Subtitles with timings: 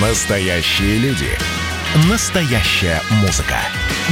[0.00, 1.30] Настоящие люди.
[2.10, 3.56] Настоящая музыка.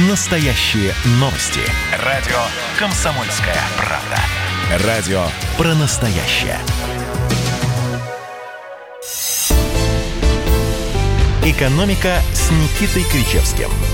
[0.09, 1.59] Настоящие новости.
[2.03, 2.39] Радио
[2.79, 4.83] «Комсомольская правда».
[4.87, 5.27] Радио
[5.59, 6.57] про настоящее.
[11.43, 13.69] «Экономика» с Никитой Кричевским–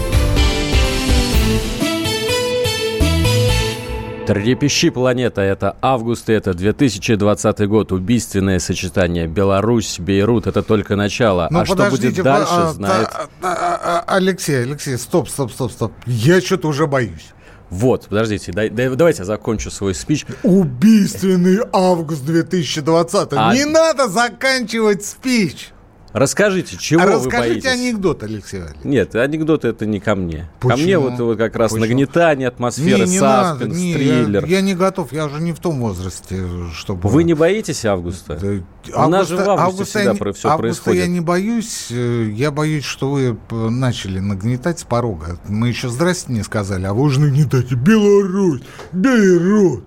[4.34, 7.92] Трепещи планета, это август, и это 2020 год.
[7.92, 9.28] Убийственное сочетание.
[9.28, 11.50] Беларусь, Бейрут, это только начало.
[11.52, 13.10] Ну, а что будет дальше, а, знает...
[13.12, 15.92] А, а, а, Алексей, Алексей, стоп, стоп, стоп, стоп.
[16.06, 17.34] Я что-то уже боюсь.
[17.70, 20.26] Вот, подождите, дай, дай, давайте я закончу свой спич.
[20.44, 23.30] Убийственный август 2020.
[23.34, 23.54] А...
[23.54, 25.72] Не надо заканчивать спич.
[26.14, 27.66] Расскажите, чего а вы расскажите боитесь?
[27.72, 28.84] анекдот, Алексей Валерьевич.
[28.84, 30.50] Нет, анекдоты это не ко мне.
[30.60, 30.76] Почему?
[30.78, 31.86] Ко мне вот, вот как раз Почему?
[31.86, 34.46] нагнетание атмосферы, не, не саспенс, надо, не, триллер.
[34.46, 36.44] Я, я не готов, я уже не в том возрасте,
[36.74, 37.08] чтобы...
[37.10, 38.38] Вы не боитесь августа?
[38.42, 41.02] Да, У нас же в августе всегда я, про- всё августа происходит.
[41.02, 43.38] я не боюсь, э, я боюсь, что вы
[43.70, 45.40] начали нагнетать с порога.
[45.48, 49.86] Мы еще здрасте не сказали, а вы уже нагнетаете Беларусь, Бейрут,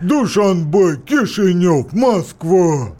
[0.00, 2.92] Душанбе, Кишинев, Москва.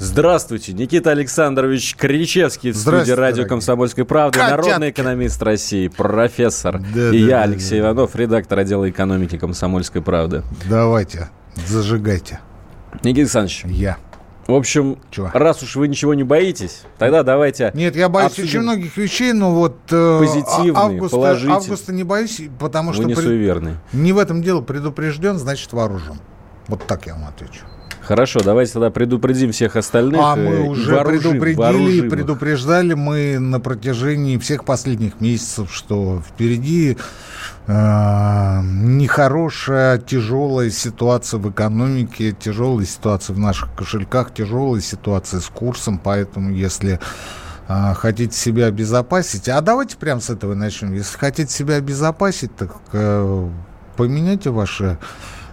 [0.00, 3.46] Здравствуйте, Никита Александрович Кричевский в студии радио.
[3.46, 4.68] «Комсомольской правды», Котятки.
[4.68, 6.78] народный экономист России, профессор.
[6.78, 7.86] Да, и да, я, да, Алексей да.
[7.86, 10.44] Иванов, редактор отдела экономики «Комсомольской правды».
[10.70, 11.30] Давайте,
[11.66, 12.38] зажигайте.
[13.02, 13.96] Никита Александрович, Я.
[14.46, 15.30] в общем, Чего?
[15.34, 17.72] раз уж вы ничего не боитесь, тогда давайте...
[17.74, 21.56] Нет, я боюсь очень многих вещей, но вот э, Позитивные, а- августа, положительные.
[21.56, 23.74] августа не боюсь, потому Вы что не при- суеверный.
[23.92, 26.20] не в этом дело предупрежден, значит вооружен.
[26.68, 27.62] Вот так я вам отвечу.
[28.08, 30.18] Хорошо, давайте тогда предупредим всех остальных.
[30.24, 35.20] А э, мы и уже вооружим, предупредили, вооружим и предупреждали мы на протяжении всех последних
[35.20, 36.96] месяцев, что впереди
[37.66, 46.00] э, нехорошая, тяжелая ситуация в экономике, тяжелая ситуация в наших кошельках, тяжелая ситуация с курсом,
[46.02, 47.00] поэтому если
[47.68, 50.94] э, хотите себя обезопасить, а давайте прямо с этого начнем.
[50.94, 53.48] Если хотите себя обезопасить, так э,
[53.98, 54.96] поменяйте ваши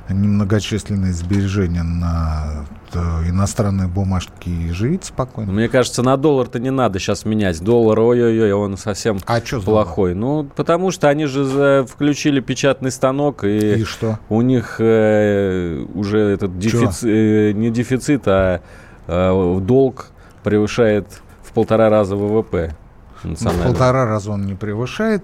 [0.09, 5.51] немногочисленные сбережения на э, иностранные бумажки и живите спокойно.
[5.51, 7.61] Мне кажется, на доллар-то не надо сейчас менять.
[7.61, 10.13] Доллар, ой-ой-ой, он совсем А плохой.
[10.13, 14.19] Ну, потому что они же включили печатный станок, и, И что?
[14.29, 18.61] у них э, уже этот дефицит, э, не дефицит, а
[19.07, 20.07] э, долг
[20.43, 21.07] превышает
[21.43, 22.75] в полтора раза ВВП.
[23.23, 25.23] В полтора раза он не превышает.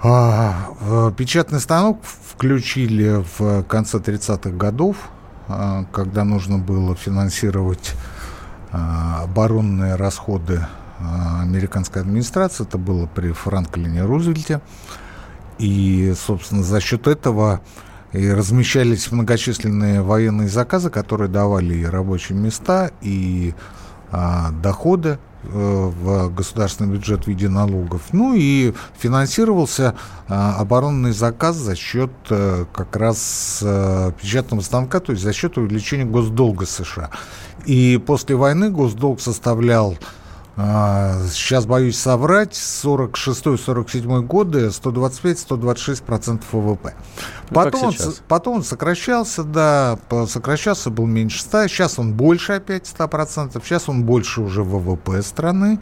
[0.00, 4.96] А, печатный станок включили в конце 30-х годов,
[5.48, 7.94] а, когда нужно было финансировать
[8.70, 10.66] а, оборонные расходы
[11.00, 12.64] американской администрации.
[12.64, 14.60] Это было при Франклине Рузвельте.
[15.58, 17.60] И, собственно, за счет этого
[18.12, 23.54] и размещались многочисленные военные заказы, которые давали и рабочие места, и
[24.10, 28.02] а, доходы в государственный бюджет в виде налогов.
[28.12, 29.94] Ну и финансировался
[30.28, 35.56] а, оборонный заказ за счет э, как раз э, печатного станка, то есть за счет
[35.56, 37.10] увеличения госдолга США.
[37.66, 39.96] И после войны госдолг составлял
[40.58, 46.94] Сейчас боюсь соврать, 46-47 годы 125-126% ВВП.
[47.50, 47.94] Ну, Потом, он,
[48.26, 54.02] потом он сокращался, да, сокращался, был меньше 100, сейчас он больше опять 100%, сейчас он
[54.02, 55.78] больше уже ВВП страны,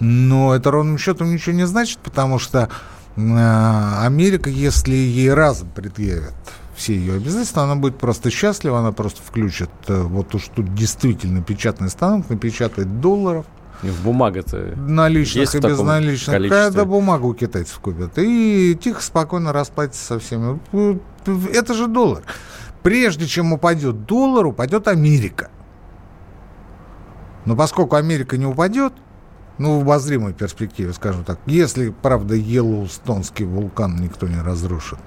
[0.00, 2.70] но это ровным счетом ничего не значит, потому что
[3.16, 6.32] э, Америка, если ей разом предъявят
[6.74, 11.42] все ее обязательства, она будет просто счастлива, она просто включит э, вот уж тут действительно
[11.42, 13.44] печатный станок, напечатает долларов,
[13.82, 16.34] В бумага-то наличных Есть и безналичных.
[16.34, 16.64] количестве?
[16.64, 18.12] Когда бумагу у китайцев купят.
[18.16, 20.58] И тихо, спокойно расплатиться со всеми.
[21.54, 22.22] Это же доллар.
[22.82, 25.50] Прежде чем упадет доллар, упадет Америка.
[27.44, 28.92] Но поскольку Америка не упадет,
[29.58, 34.98] ну, в обозримой перспективе, скажем так, если, правда, Йеллоустонский вулкан никто не разрушит,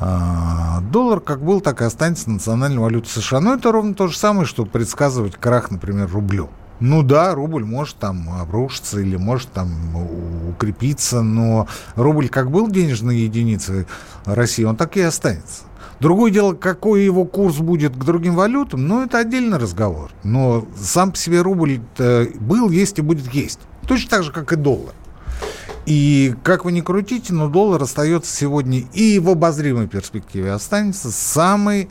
[0.00, 3.40] а, доллар как был, так и останется национальной валютой США.
[3.40, 6.50] Но это ровно то же самое, что предсказывать крах, например, рублю.
[6.80, 9.68] Ну да, рубль может там обрушиться или может там
[10.48, 11.66] укрепиться, но
[11.96, 13.86] рубль как был денежной единицей
[14.24, 15.64] России, он так и останется.
[16.00, 20.12] Другое дело, какой его курс будет к другим валютам, ну, это отдельный разговор.
[20.22, 23.58] Но сам по себе рубль был, есть и будет есть.
[23.88, 24.94] Точно так же, как и доллар.
[25.86, 31.88] И как вы ни крутите, но доллар остается сегодня и в обозримой перспективе останется самой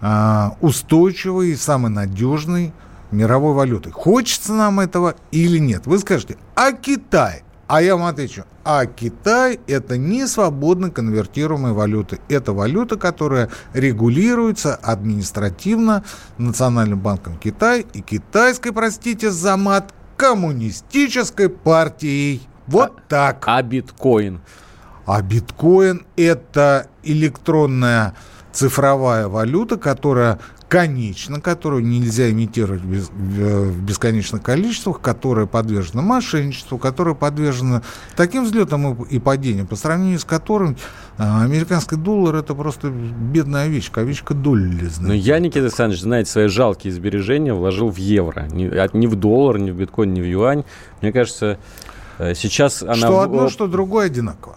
[0.00, 2.72] а, устойчивой и самой надежной
[3.10, 3.92] мировой валютой.
[3.92, 5.86] Хочется нам этого или нет?
[5.86, 7.44] Вы скажете, а Китай?
[7.68, 12.18] А я вам отвечу, а Китай это не свободно конвертируемая валюта.
[12.30, 16.02] Это валюта, которая регулируется административно
[16.38, 22.48] Национальным банком Китая и китайской, простите за мат, коммунистической партией.
[22.66, 23.44] Вот а, так.
[23.46, 24.40] А биткоин?
[25.04, 28.14] А биткоин это электронная
[28.52, 37.82] цифровая валюта, которая конечно, которую нельзя имитировать в бесконечных количествах, которая подвержена мошенничеству, которая подвержена
[38.16, 40.76] таким взлетам и падениям, по сравнению с которым
[41.16, 44.88] а, американский доллар это просто бедная овечка, овечка Долли.
[45.00, 48.46] Но я, Никита Александрович, знаете, свои жалкие сбережения вложил в евро.
[48.52, 50.64] Не, в доллар, не в биткоин, не в юань.
[51.00, 51.58] Мне кажется,
[52.34, 52.94] сейчас она...
[52.94, 54.56] Что одно, что другое одинаково.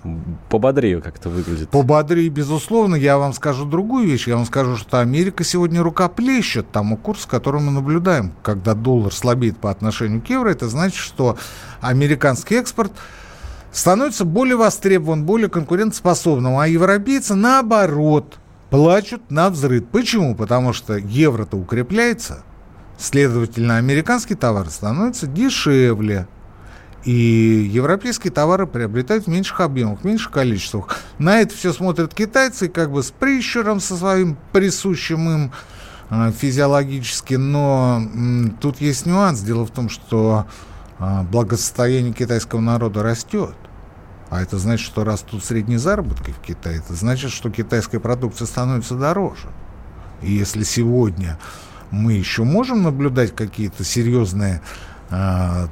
[0.50, 1.70] Пободрее как-то выглядит.
[1.70, 2.96] Пободрее, безусловно.
[2.96, 4.28] Я вам скажу другую вещь.
[4.28, 8.34] Я вам скажу, что Америка сегодня рукоплещет тому курсу, который мы наблюдаем.
[8.44, 11.38] Когда доллар слабеет по отношению к евро, это значит, что
[11.82, 12.92] американский экспорт
[13.72, 16.58] становится более востребован, более конкурентоспособным.
[16.58, 19.86] А европейцы, наоборот, плачут на взрыв.
[19.86, 20.36] Почему?
[20.36, 22.44] Потому что евро-то укрепляется,
[22.98, 26.28] следовательно, американский товар становится дешевле.
[27.04, 30.98] И европейские товары приобретают в меньших объемах, в меньших количествах.
[31.18, 35.52] На это все смотрят китайцы как бы с прищуром со своим присущим им
[36.12, 37.36] э, физиологически.
[37.36, 38.04] Но
[38.62, 39.40] тут есть нюанс.
[39.40, 40.46] Дело в том, что
[41.00, 43.56] э, благосостояние китайского народа растет.
[44.30, 46.78] А это значит, что растут средние заработки в Китае.
[46.78, 49.50] Это значит, что китайская продукция становится дороже.
[50.22, 51.40] И если сегодня
[51.90, 54.62] мы еще можем наблюдать какие-то серьезные
[55.10, 55.68] э,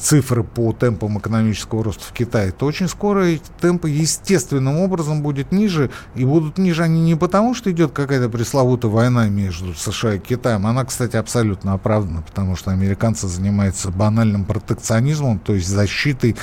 [0.00, 5.52] цифры по темпам экономического роста в Китае, то очень скоро эти темпы естественным образом будут
[5.52, 5.90] ниже.
[6.14, 10.66] И будут ниже они не потому, что идет какая-то пресловутая война между США и Китаем.
[10.66, 16.36] Она, кстати, абсолютно оправдана, потому что американцы занимаются банальным протекционизмом, то есть защитой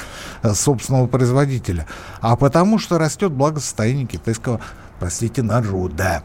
[0.43, 1.87] э, собственного производителя.
[2.21, 4.61] А потому что растет благосостояние китайского,
[4.99, 6.23] простите, народа.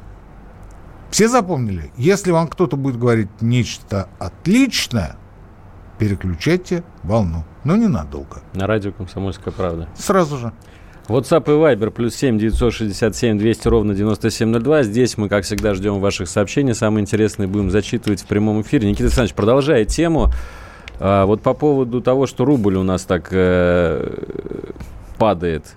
[1.11, 1.93] Все запомнили?
[1.97, 5.17] Если вам кто-то будет говорить нечто отличное,
[5.99, 7.45] переключайте волну.
[7.65, 8.43] Но ненадолго.
[8.55, 9.89] На радио «Комсомольская правда».
[9.95, 10.53] Сразу же.
[11.09, 14.85] WhatsApp и Viber плюс 7 967 200 ровно 9702.
[14.85, 16.75] Здесь мы, как всегда, ждем ваших сообщений.
[16.75, 18.89] Самые интересные будем зачитывать в прямом эфире.
[18.89, 20.31] Никита Александрович, продолжая тему,
[21.01, 24.25] а, вот по поводу того, что рубль у нас так э,
[25.19, 25.77] падает.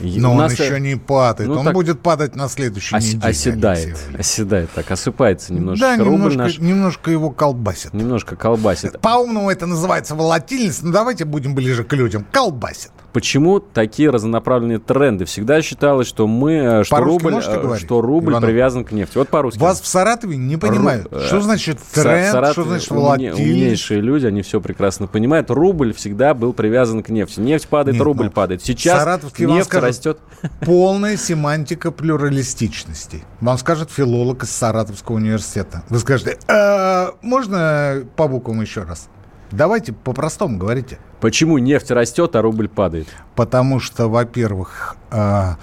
[0.00, 0.52] Но он нас...
[0.52, 1.48] еще не падает.
[1.48, 1.74] Ну, он так...
[1.74, 3.30] будет падать на следующей ос- неделе.
[3.30, 3.98] Оседает.
[4.18, 4.70] Оседает.
[4.72, 5.86] Так, осыпается немножко.
[5.86, 6.58] Да, немножко, наш...
[6.58, 7.94] немножко его колбасит.
[7.94, 9.00] Немножко колбасит.
[9.00, 10.82] По-умному это называется волатильность.
[10.82, 12.26] Но давайте будем ближе к людям.
[12.32, 15.24] Колбасит почему такие разнонаправленные тренды?
[15.24, 18.50] Всегда считалось, что мы, э, что рубль, э, что рубль Иванов?
[18.50, 19.16] привязан к нефти.
[19.16, 19.58] Вот по-русски.
[19.58, 21.10] Вас в Саратове не понимают.
[21.10, 21.20] Ру...
[21.20, 23.40] Что значит тренд, Саратове что значит волатильность?
[23.40, 25.50] Умнейшие люди, они все прекрасно понимают.
[25.50, 27.40] Рубль всегда был привязан к нефти.
[27.40, 28.62] Нефть падает, Нет, рубль ну, падает.
[28.62, 29.06] Сейчас
[29.38, 30.18] нефть скажет, растет.
[30.60, 33.22] Полная семантика плюралистичности.
[33.40, 35.84] Вам скажет филолог из Саратовского университета.
[35.88, 39.08] Вы скажете, э, можно по буквам еще раз?
[39.56, 40.98] Давайте по-простому говорите.
[41.20, 43.06] Почему нефть растет, а рубль падает?
[43.36, 45.58] Потому что, во-первых, а,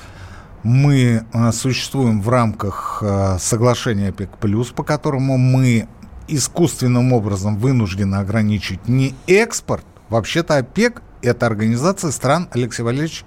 [0.63, 4.29] мы а, существуем в рамках а, соглашения ОПЕК+,
[4.73, 5.89] по которому мы
[6.29, 9.83] искусственным образом вынуждены ограничить не экспорт.
[10.07, 13.25] Вообще-то ОПЕК– это организация стран, Алексей Валерьевич,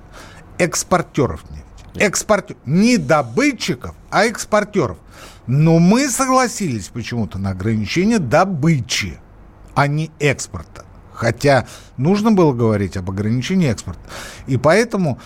[0.56, 1.64] экспортеров нефти.
[1.96, 4.96] Экспортер, не добытчиков, а экспортеров.
[5.46, 9.18] Но мы согласились почему-то на ограничение добычи
[9.74, 10.84] а не экспорта.
[11.12, 11.66] Хотя
[11.96, 14.02] нужно было говорить об ограничении экспорта.
[14.46, 15.18] И поэтому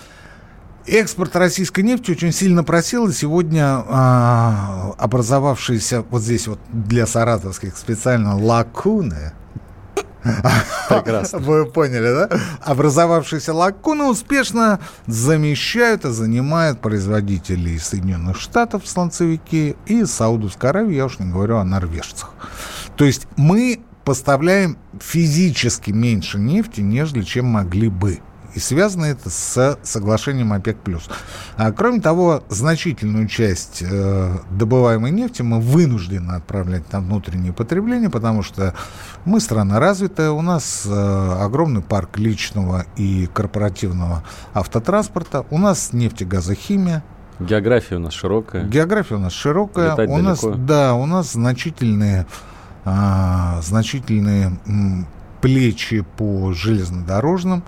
[0.87, 7.77] экспорт российской нефти очень сильно просел, и сегодня а, образовавшиеся вот здесь вот для саратовских
[7.77, 9.33] специально лакуны,
[10.89, 11.39] Прекрасно.
[11.39, 12.29] Вы поняли, да?
[12.61, 21.07] Образовавшиеся лакуны успешно замещают и занимают производители из Соединенных Штатов сланцевики и Саудовской Аравии, я
[21.07, 22.31] уж не говорю о норвежцах.
[22.97, 28.21] То есть мы поставляем физически меньше нефти, нежели чем могли бы.
[28.55, 30.79] И связано это с соглашением ОПЕК+.
[31.59, 38.43] А, кроме того, значительную часть э, добываемой нефти мы вынуждены отправлять на внутреннее потребление, потому
[38.43, 38.73] что
[39.27, 44.25] мы страна развитая, у нас э, огромный парк личного и корпоративного
[44.55, 47.05] автотранспорта, у нас нефтегазохимия,
[47.41, 48.65] География у нас широкая.
[48.65, 49.93] География у нас широкая.
[49.93, 50.29] Летать у далеко.
[50.29, 52.27] нас, да, у нас значительные
[52.91, 54.57] а, значительные
[55.43, 57.63] плечи по железнодорожным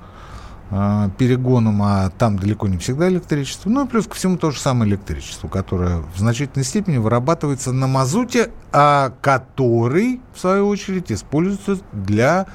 [0.70, 3.68] а, перегонам, а там далеко не всегда электричество.
[3.68, 7.86] Ну и плюс ко всему то же самое электричество, которое в значительной степени вырабатывается на
[7.86, 12.46] мазуте, а который, в свою очередь, используется для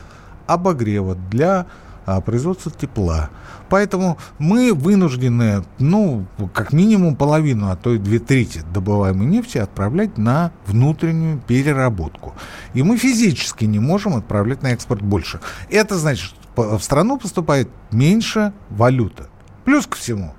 [0.48, 1.67] обогрева, для
[2.05, 3.29] производства тепла.
[3.69, 10.17] Поэтому мы вынуждены, ну, как минимум половину, а то и две трети добываемой нефти отправлять
[10.17, 12.33] на внутреннюю переработку.
[12.74, 15.39] И мы физически не можем отправлять на экспорт больше.
[15.69, 19.25] Это значит, что в страну поступает меньше валюты.
[19.65, 20.33] Плюс ко всему,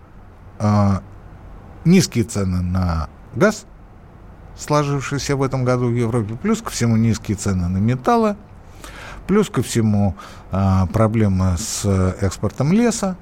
[0.59, 1.01] э,
[1.85, 3.67] низкие цены на газ,
[4.57, 8.37] сложившиеся в этом году в Европе, плюс ко всему низкие цены на металлы,
[9.27, 10.15] Плюс ко всему
[10.53, 11.85] а, проблемы с
[12.21, 13.17] экспортом леса.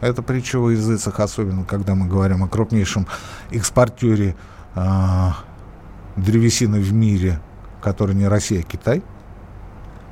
[0.00, 3.06] Это притча во языцах, особенно когда мы говорим о крупнейшем
[3.50, 4.36] экспортере
[4.74, 5.36] а,
[6.16, 7.40] древесины в мире,
[7.82, 9.02] который не Россия, а Китай.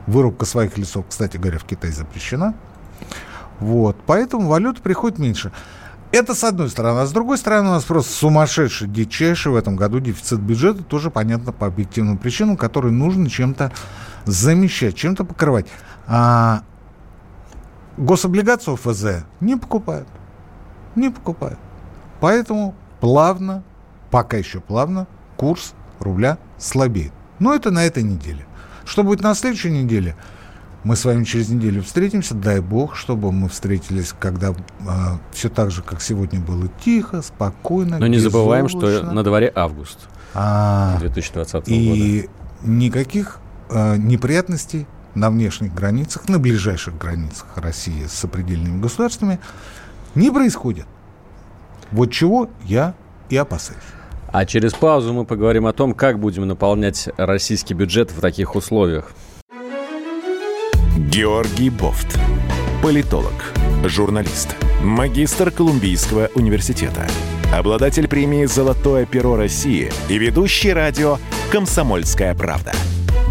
[0.06, 2.54] Вырубка своих лесов, кстати говоря, в Китае запрещена.
[3.60, 5.52] Вот, поэтому валюта приходит меньше.
[6.10, 7.00] Это с одной стороны.
[7.00, 11.10] А с другой стороны, у нас просто сумасшедший, дичайший в этом году дефицит бюджета, тоже
[11.10, 13.72] понятно по объективным причинам, который нужно чем-то
[14.24, 15.66] замещать, чем-то покрывать.
[16.06, 16.62] А
[17.96, 20.08] гособлигацию ФЗ не покупают.
[20.94, 21.58] Не покупают.
[22.20, 23.62] Поэтому плавно,
[24.10, 27.12] пока еще плавно, курс рубля слабеет.
[27.38, 28.46] Но это на этой неделе.
[28.84, 30.16] Что будет на следующей неделе?
[30.84, 32.34] Мы с вами через неделю встретимся.
[32.34, 34.54] Дай бог, чтобы мы встретились, когда э,
[35.32, 37.98] все так же, как сегодня было, тихо, спокойно.
[37.98, 42.00] Но не забываем, что на дворе август а, 2020 и года.
[42.00, 42.28] И
[42.62, 43.38] никаких
[43.72, 49.38] э, неприятностей на внешних границах, на ближайших границах России с сопредельными государствами
[50.14, 50.86] не происходит.
[51.90, 52.94] Вот чего я
[53.28, 53.80] и опасаюсь.
[54.28, 59.12] А через паузу мы поговорим о том, как будем наполнять российский бюджет в таких условиях.
[60.96, 62.18] Георгий Бофт.
[62.82, 63.34] Политолог,
[63.84, 67.06] журналист, магистр Колумбийского университета,
[67.54, 71.18] обладатель премии «Золотое перо России» и ведущий радио
[71.52, 72.72] «Комсомольская правда»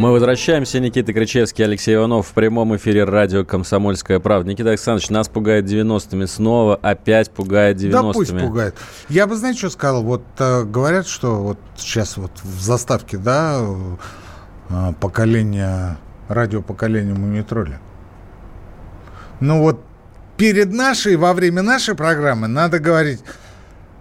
[0.00, 0.80] Мы возвращаемся.
[0.80, 4.48] Никита Кричевский, Алексей Иванов в прямом эфире радио «Комсомольская правда».
[4.48, 7.90] Никита Александрович, нас пугает 90-ми снова, опять пугает 90-ми.
[7.90, 8.74] Да пусть пугает.
[9.10, 10.02] Я бы, знаете, что сказал?
[10.02, 13.60] Вот э, говорят, что вот сейчас вот в заставке, да,
[14.70, 17.78] э, поколение, радиопоколение Мумитроля.
[19.40, 19.82] Ну вот
[20.38, 23.20] перед нашей, во время нашей программы надо говорить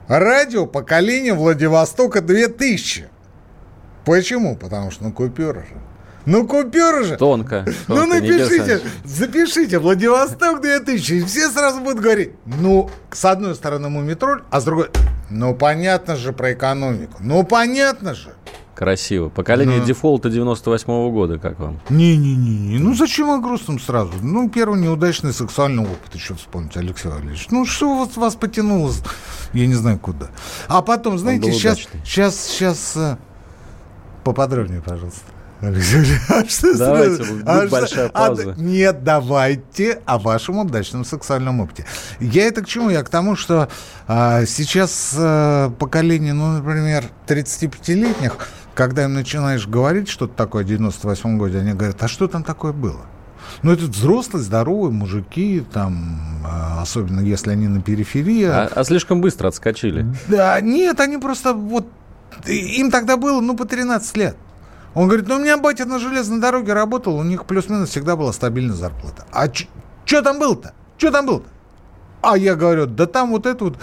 [0.08, 3.10] радио поколение Владивостока 2000.
[4.06, 4.56] Почему?
[4.56, 5.89] Потому что ну купюра же.
[6.30, 7.18] Ну, купюры же.
[7.18, 7.66] Тонко.
[7.88, 11.14] ну, напишите, запишите, Владивосток 2000.
[11.14, 14.90] И все сразу будут говорить, ну, с одной стороны мумитроль, а с другой,
[15.32, 17.18] ну, понятно же про экономику.
[17.20, 18.30] Ну, понятно же.
[18.76, 19.30] Красиво.
[19.30, 19.86] Поколение Но...
[19.86, 21.80] дефолта 98-го года, как вам?
[21.90, 24.14] Не-не-не, ну зачем о грустном сразу?
[24.22, 27.48] Ну, первый неудачный сексуальный опыт еще вспомнить, Алексей Валерьевич.
[27.50, 28.94] Ну, что вас, вас потянуло,
[29.54, 30.28] я не знаю куда.
[30.68, 32.98] А потом, знаете, сейчас, сейчас, сейчас,
[34.24, 35.26] поподробнее, пожалуйста.
[35.62, 35.74] А
[36.48, 38.56] что давайте, будет а большая что, пауза.
[38.58, 41.86] А, нет, давайте о вашем удачном сексуальном опыте.
[42.20, 42.90] Я это к чему?
[42.90, 43.68] Я к тому, что
[44.08, 48.38] а, сейчас а, поколение, ну, например, 35-летних,
[48.74, 52.72] когда им начинаешь говорить что-то такое в 98 году, они говорят, а что там такое
[52.72, 53.02] было?
[53.62, 58.46] Ну, это взрослые, здоровые мужики, там, а, особенно если они на периферии.
[58.46, 60.06] А, а слишком быстро отскочили.
[60.28, 61.88] Да, нет, они просто вот...
[62.46, 64.38] Им тогда было, ну, по 13 лет.
[64.94, 68.34] Он говорит, ну у меня батя на железной дороге работал, у них плюс-минус всегда была
[68.34, 69.26] стабильная зарплата.
[69.32, 69.48] А
[70.06, 70.74] что там было-то?
[70.98, 71.48] Что там было-то?
[72.22, 73.78] А я говорю, да там вот это вот...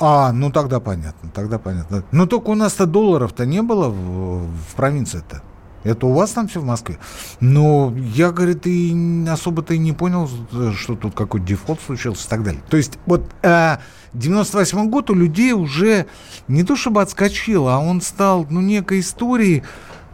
[0.00, 2.04] А, ну тогда понятно, тогда понятно.
[2.12, 5.42] Но только у нас-то долларов-то не было в, в провинции-то.
[5.84, 6.98] Это у вас там все в Москве.
[7.40, 10.28] Но я, говорит, и особо-то и не понял,
[10.74, 12.62] что тут какой дефолт случился и так далее.
[12.68, 13.78] То есть вот э,
[14.12, 16.06] 98 год у людей уже
[16.48, 19.62] не то чтобы отскочил, а он стал, ну, некой историей,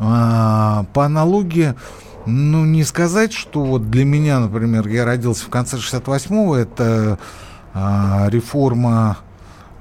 [0.05, 1.75] по аналогии,
[2.27, 7.19] ну, не сказать, что вот для меня, например, я родился в конце 68-го, это
[7.75, 9.19] а, реформа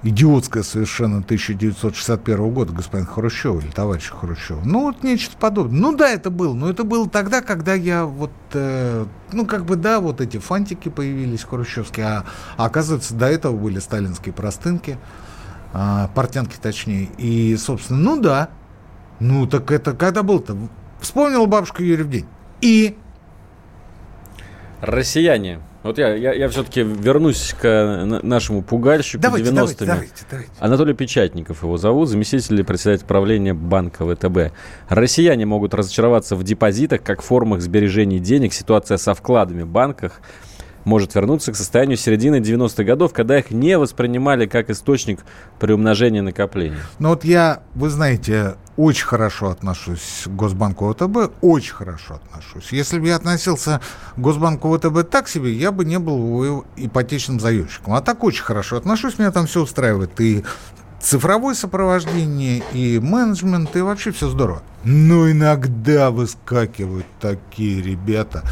[0.04, 4.62] идиотская совершенно 1961 года господин Хрущева или товарищ Хрущева.
[4.66, 5.80] Ну, вот нечто подобное.
[5.80, 6.54] Ну, да, это было.
[6.54, 10.90] Но это было тогда, когда я вот, э, ну, как бы, да, вот эти фантики
[10.90, 12.26] появились хрущевские, а,
[12.58, 14.98] а оказывается, до этого были сталинские простынки,
[15.74, 17.10] э, портянки точнее.
[17.18, 18.50] И, собственно, ну, да,
[19.20, 20.58] ну, так это когда был-то?
[21.00, 22.26] Вспомнил бабушка Юрий в день.
[22.62, 22.98] И?
[24.82, 29.56] Россияне Вот я, я, я все-таки вернусь к нашему пугальщику давайте, 90-ми.
[29.56, 30.52] Давайте, давайте, давайте.
[30.60, 34.54] Анатолий Печатников его зовут, заместитель председателя правления банка ВТБ.
[34.90, 38.54] Россияне могут разочароваться в депозитах как формах сбережений денег.
[38.54, 40.22] Ситуация со вкладами в банках–
[40.86, 45.22] может вернуться к состоянию середины 90-х годов, когда их не воспринимали как источник
[45.60, 46.78] приумножения накоплений.
[47.00, 52.72] Ну вот я, вы знаете, очень хорошо отношусь к Госбанку ВТБ, очень хорошо отношусь.
[52.72, 53.82] Если бы я относился
[54.16, 57.94] к Госбанку ВТБ так себе, я бы не был ипотечным заемщиком.
[57.94, 60.20] А так очень хорошо отношусь, меня там все устраивает.
[60.20, 60.44] И
[61.00, 64.64] цифровое сопровождение, и менеджмент, и вообще все здорово.
[64.84, 68.44] Но иногда выскакивают такие ребята,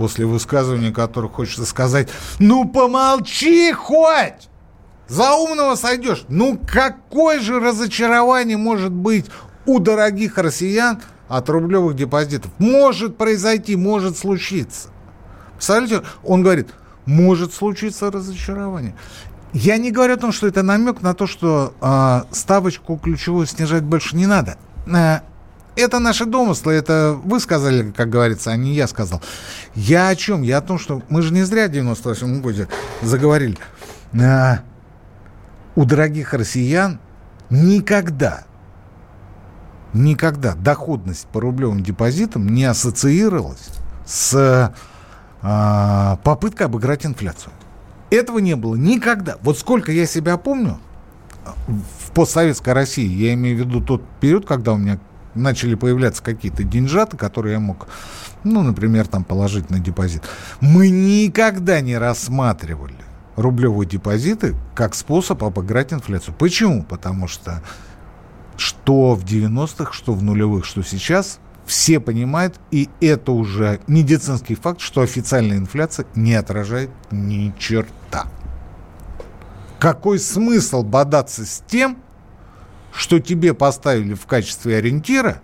[0.00, 4.48] после высказывания которых хочется сказать, ну помолчи хоть!
[5.08, 6.24] За умного сойдешь.
[6.28, 9.26] Ну какое же разочарование может быть
[9.66, 12.50] у дорогих россиян от рублевых депозитов?
[12.56, 14.88] Может произойти, может случиться.
[15.56, 16.70] Представляете, он говорит,
[17.04, 18.94] может случиться разочарование.
[19.52, 23.82] Я не говорю о том, что это намек на то, что э, ставочку ключевую снижать
[23.82, 24.56] больше не надо.
[24.86, 25.20] Э,
[25.80, 29.20] это наши домыслы, это вы сказали, как говорится, а не я сказал.
[29.74, 30.42] Я о чем?
[30.42, 32.66] Я о том, что мы же не зря в 98 году
[33.02, 33.58] заговорили.
[34.20, 34.60] А,
[35.76, 36.98] у дорогих россиян
[37.50, 38.44] никогда,
[39.92, 43.70] никогда доходность по рублевым депозитам не ассоциировалась
[44.06, 44.72] с
[45.42, 47.52] а, попыткой обыграть инфляцию.
[48.10, 49.38] Этого не было никогда.
[49.42, 50.80] Вот сколько я себя помню,
[51.56, 54.98] в постсоветской России, я имею в виду тот период, когда у меня
[55.34, 57.88] начали появляться какие-то деньжаты, которые я мог,
[58.44, 60.22] ну, например, там положить на депозит.
[60.60, 62.94] Мы никогда не рассматривали
[63.36, 66.34] рублевые депозиты как способ обыграть инфляцию.
[66.38, 66.82] Почему?
[66.84, 67.62] Потому что
[68.56, 74.80] что в 90-х, что в нулевых, что сейчас, все понимают, и это уже медицинский факт,
[74.80, 78.26] что официальная инфляция не отражает ни черта.
[79.78, 81.96] Какой смысл бодаться с тем,
[82.92, 85.40] что тебе поставили в качестве ориентира,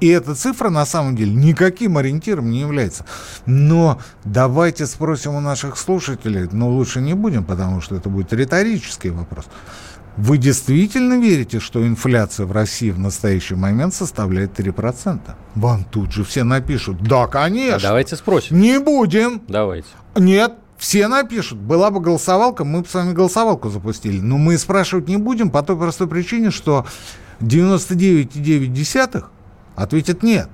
[0.00, 3.04] и эта цифра на самом деле никаким ориентиром не является.
[3.44, 9.10] Но давайте спросим у наших слушателей, но лучше не будем, потому что это будет риторический
[9.10, 9.46] вопрос.
[10.16, 15.20] Вы действительно верите, что инфляция в России в настоящий момент составляет 3%?
[15.54, 17.76] Вам тут же все напишут, да, конечно.
[17.76, 18.60] А давайте спросим.
[18.60, 19.40] Не будем.
[19.46, 19.88] Давайте.
[20.16, 21.58] Нет, все напишут.
[21.58, 24.18] Была бы голосовалка, мы бы с вами голосовалку запустили.
[24.18, 26.86] Но мы спрашивать не будем по той простой причине, что
[27.40, 29.24] 99,9
[29.76, 30.48] ответит нет.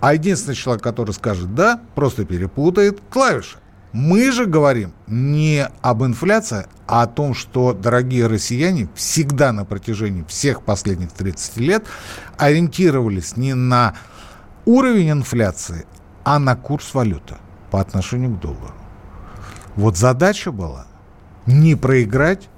[0.00, 3.58] А единственный человек, который скажет «да», просто перепутает клавиши.
[3.92, 10.24] Мы же говорим не об инфляции, а о том, что дорогие россияне всегда на протяжении
[10.26, 11.84] всех последних 30 лет
[12.38, 13.94] ориентировались не на
[14.64, 15.84] уровень инфляции,
[16.24, 17.36] а на курс валюты
[17.70, 18.83] по отношению к доллару.
[19.76, 20.86] Вот задача была
[21.46, 22.48] не проиграть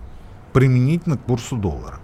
[0.52, 1.98] применительно к курсу доллара.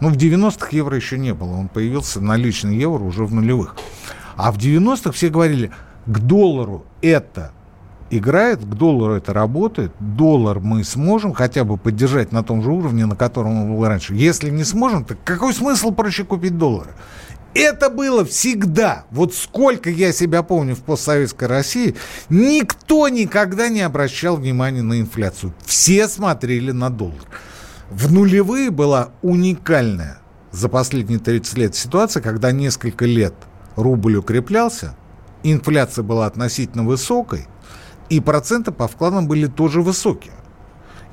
[0.00, 1.54] Ну, в 90-х евро еще не было.
[1.54, 3.76] Он появился наличный евро уже в нулевых.
[4.36, 5.72] А в 90-х все говорили,
[6.06, 7.52] к доллару это
[8.10, 13.06] играет, к доллару это работает, доллар мы сможем хотя бы поддержать на том же уровне,
[13.06, 14.14] на котором он был раньше.
[14.14, 16.90] Если не сможем, так какой смысл проще купить доллары?
[17.54, 19.04] Это было всегда.
[19.10, 21.96] Вот сколько я себя помню в постсоветской России,
[22.28, 25.54] никто никогда не обращал внимания на инфляцию.
[25.64, 27.24] Все смотрели на доллар.
[27.90, 30.20] В нулевые была уникальная
[30.52, 33.34] за последние 30 лет ситуация, когда несколько лет
[33.76, 34.94] рубль укреплялся,
[35.42, 37.46] инфляция была относительно высокой,
[38.08, 40.34] и проценты по вкладам были тоже высокие.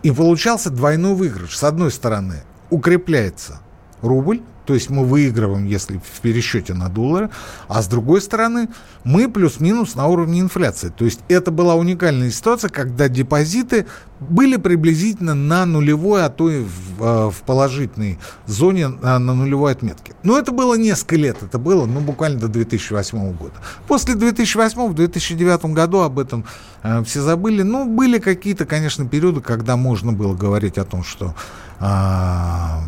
[0.03, 1.57] И получался двойной выигрыш.
[1.57, 3.59] С одной стороны, укрепляется
[4.01, 7.29] рубль, то есть мы выигрываем, если в пересчете на доллары,
[7.67, 8.69] а с другой стороны
[9.03, 10.89] мы плюс-минус на уровне инфляции.
[10.89, 13.85] То есть это была уникальная ситуация, когда депозиты
[14.19, 19.73] были приблизительно на нулевой, а то и в, э, в положительной зоне на, на нулевой
[19.73, 20.13] отметке.
[20.23, 23.53] Но это было несколько лет, это было ну, буквально до 2008 года.
[23.87, 26.45] После 2008-2009 году об этом
[26.83, 27.61] э, все забыли.
[27.61, 31.35] Ну, были какие-то, конечно, периоды, когда можно было говорить о том, что
[31.79, 32.81] а,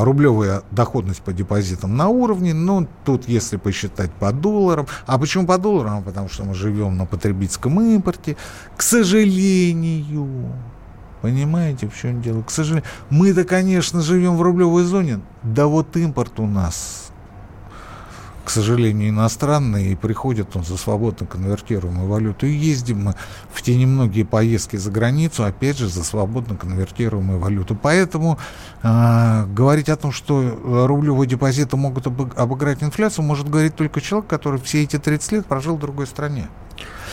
[0.00, 5.58] рублевая доходность по депозитам на уровне, но тут если посчитать по долларам, а почему по
[5.58, 6.02] долларам?
[6.02, 8.36] Потому что мы живем на потребительском импорте,
[8.76, 10.52] к сожалению,
[11.22, 12.42] понимаете, в чем дело?
[12.42, 17.10] К сожалению, мы-то, конечно, живем в рублевой зоне, да вот импорт у нас
[18.46, 22.46] к сожалению, иностранный, и приходит он за свободно конвертируемую валюту.
[22.46, 23.14] И ездим мы
[23.52, 27.74] в те немногие поездки за границу, опять же, за свободно конвертируемую валюту.
[27.74, 28.38] Поэтому
[28.84, 34.60] э, говорить о том, что рублевые депозиты могут обыграть инфляцию, может говорить только человек, который
[34.60, 36.46] все эти 30 лет прожил в другой стране.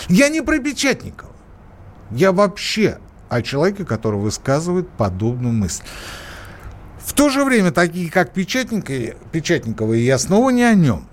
[0.09, 1.31] Я не про Печатникова.
[2.11, 5.81] Я вообще о человеке, который высказывает подобную мысль.
[6.99, 11.07] В то же время такие, как Печатникова, Печатникова я снова не о нем,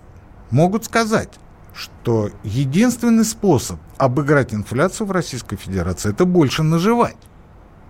[0.50, 1.30] могут сказать,
[1.74, 7.16] что единственный способ обыграть инфляцию в Российской Федерации– это больше наживать.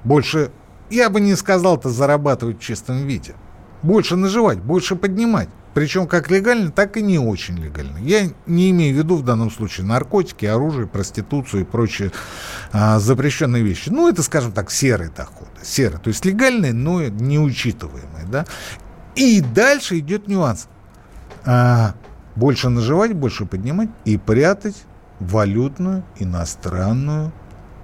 [0.04, 0.50] Больше,
[0.90, 3.34] я бы не сказал это зарабатывать в чистом виде.
[3.82, 5.48] Больше наживать, больше поднимать.
[5.72, 7.98] Причем как легально, так и не очень легально.
[7.98, 12.10] Я не имею в виду в данном случае наркотики, оружие, проституцию и прочие
[12.72, 13.88] а, запрещенные вещи.
[13.88, 15.50] Ну, это, скажем так, серые доходы.
[15.62, 16.00] Серые.
[16.00, 18.26] То есть легальные, но неучитываемые.
[18.26, 18.46] Да?
[19.14, 20.66] И дальше идет нюанс.
[21.44, 21.94] А,
[22.36, 24.76] больше наживать, больше поднимать и прятать
[25.18, 27.32] валютную иностранную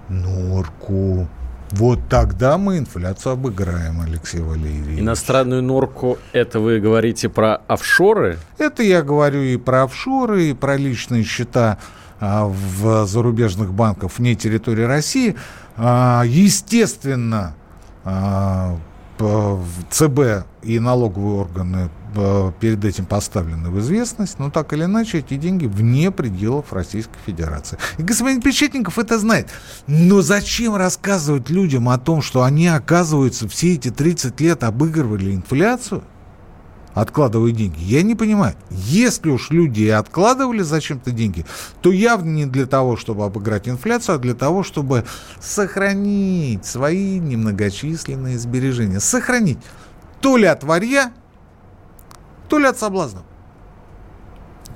[0.09, 1.27] норку.
[1.71, 4.99] Вот тогда мы инфляцию обыграем, Алексей Валерьевич.
[4.99, 8.37] Иностранную норку, это вы говорите про офшоры?
[8.57, 11.77] Это я говорю и про офшоры, и про личные счета
[12.19, 15.35] а, в зарубежных банках вне территории России.
[15.75, 17.53] А, естественно,
[18.05, 18.77] а,
[19.17, 21.89] ЦБ и налоговые органы
[22.59, 27.77] перед этим поставлены в известность, но так или иначе эти деньги вне пределов Российской Федерации.
[27.97, 29.49] И господин Печетников это знает.
[29.85, 36.03] Но зачем рассказывать людям о том, что они, оказывается, все эти 30 лет обыгрывали инфляцию?
[37.01, 37.79] Откладывая деньги.
[37.81, 38.55] Я не понимаю.
[38.71, 41.45] Если уж люди и откладывали зачем-то деньги,
[41.81, 45.05] то явно не для того, чтобы обыграть инфляцию, а для того, чтобы
[45.39, 48.99] сохранить свои немногочисленные сбережения.
[48.99, 49.59] Сохранить.
[50.21, 51.11] То ли от варья,
[52.49, 53.21] то ли от соблазна.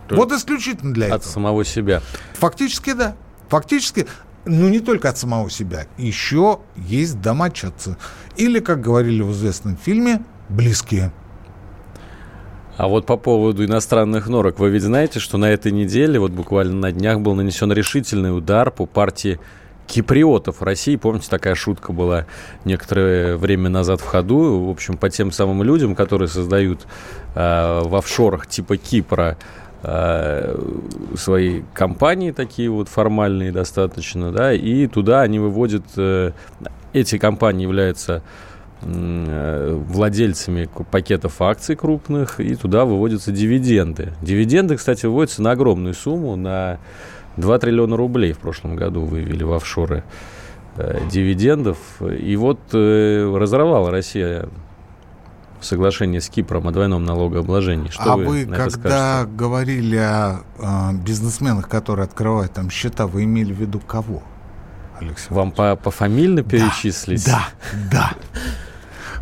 [0.07, 1.25] То вот исключительно для от этого.
[1.25, 2.01] От самого себя.
[2.36, 3.15] Фактически, да.
[3.49, 4.05] Фактически,
[4.45, 5.88] ну не только от самого себя.
[5.97, 7.97] Еще есть домочадцы.
[8.38, 11.12] Или, как говорили в известном фильме, близкие.
[12.77, 16.73] А вот по поводу иностранных норок, вы ведь знаете, что на этой неделе, вот буквально
[16.73, 19.39] на днях, был нанесен решительный удар по партии
[19.88, 20.95] киприотов России.
[20.95, 22.25] Помните, такая шутка была
[22.63, 24.65] некоторое время назад в ходу.
[24.65, 26.88] В общем, по тем самым людям, которые создают
[27.36, 29.38] э, в офшорах типа Кипра
[29.84, 30.57] э,
[31.15, 36.31] свои компании такие вот формальные достаточно, да, и туда они выводят, э,
[36.93, 38.21] эти компании являются
[38.81, 44.13] владельцами пакетов акций крупных, и туда выводятся дивиденды.
[44.21, 46.79] Дивиденды, кстати, выводятся на огромную сумму, на
[47.37, 50.03] 2 триллиона рублей в прошлом году вывели в офшоры
[50.77, 51.77] э, дивидендов.
[52.01, 54.49] И вот э, разорвала Россия
[55.61, 57.89] соглашение с Кипром о двойном налогообложении.
[57.89, 59.35] Что а вы, вы когда скажете?
[59.35, 64.23] говорили о э, бизнесменах, которые открывают там счета, вы имели в виду кого?
[64.99, 67.25] Алексей Вам по, пофамильно перечислить?
[67.25, 67.45] Да,
[67.91, 68.11] да.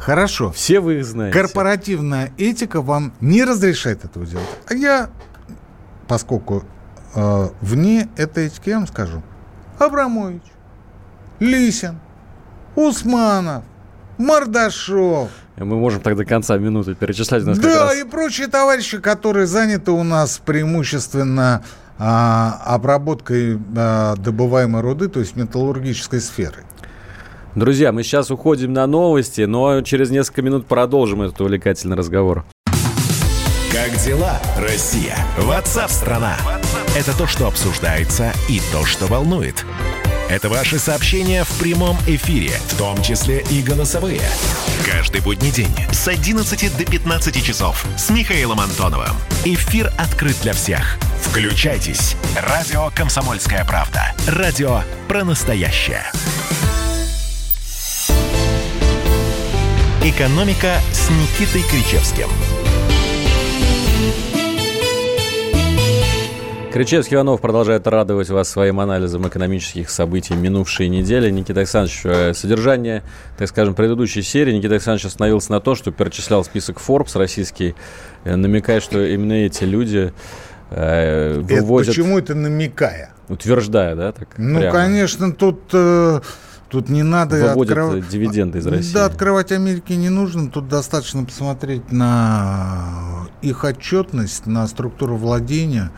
[0.09, 0.51] Хорошо.
[0.51, 1.37] Все вы их знаете.
[1.37, 4.47] Корпоративная этика вам не разрешает этого делать.
[4.67, 5.11] А я,
[6.07, 6.63] поскольку
[7.13, 9.21] э, вне этой этики, я вам скажу.
[9.77, 10.41] Абрамович,
[11.39, 11.99] Лисин,
[12.75, 13.63] Усманов,
[14.17, 15.29] Мордашов.
[15.57, 17.43] Мы можем так до конца минуты перечислять.
[17.43, 17.97] У да, раз...
[17.97, 21.63] и прочие товарищи, которые заняты у нас преимущественно
[21.99, 26.63] а, обработкой а, добываемой руды, то есть металлургической сферы.
[27.55, 32.45] Друзья, мы сейчас уходим на новости, но через несколько минут продолжим этот увлекательный разговор.
[33.71, 35.17] Как дела, Россия?
[35.37, 36.37] Ватсап-страна!
[36.95, 39.65] Это то, что обсуждается и то, что волнует.
[40.29, 44.21] Это ваши сообщения в прямом эфире, в том числе и голосовые.
[44.85, 49.15] Каждый будний день с 11 до 15 часов с Михаилом Антоновым.
[49.43, 50.99] Эфир открыт для всех.
[51.23, 52.15] Включайтесь.
[52.35, 54.13] Радио «Комсомольская правда».
[54.27, 56.03] Радио про настоящее.
[60.09, 62.27] «Экономика» с Никитой Кричевским–
[66.71, 71.31] Кричевский Иванов продолжает радовать вас своим анализом экономических событий минувшей недели.
[71.31, 73.01] Никита Александрович, э, содержание,
[73.39, 77.73] так скажем, предыдущей серии Никита Александрович остановился на то, что перечислял список Forbes российский,
[78.23, 80.13] э, намекая, что именно эти люди
[80.69, 81.89] э, вывозят...
[81.89, 83.13] Это почему это намекая?
[83.29, 84.11] Утверждая, да?
[84.11, 84.71] Так, ну, прямо.
[84.71, 85.61] конечно, тут...
[85.73, 86.21] Э...
[86.69, 88.93] Тут не надо открывать дивиденды из России.
[88.93, 90.49] Да, открывать Америки не нужно.
[90.49, 95.91] Тут достаточно посмотреть на их отчетность, на структуру владения.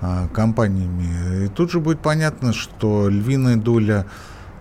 [0.00, 1.46] А, компаниями.
[1.46, 4.06] И тут же будет понятно, что львиная доля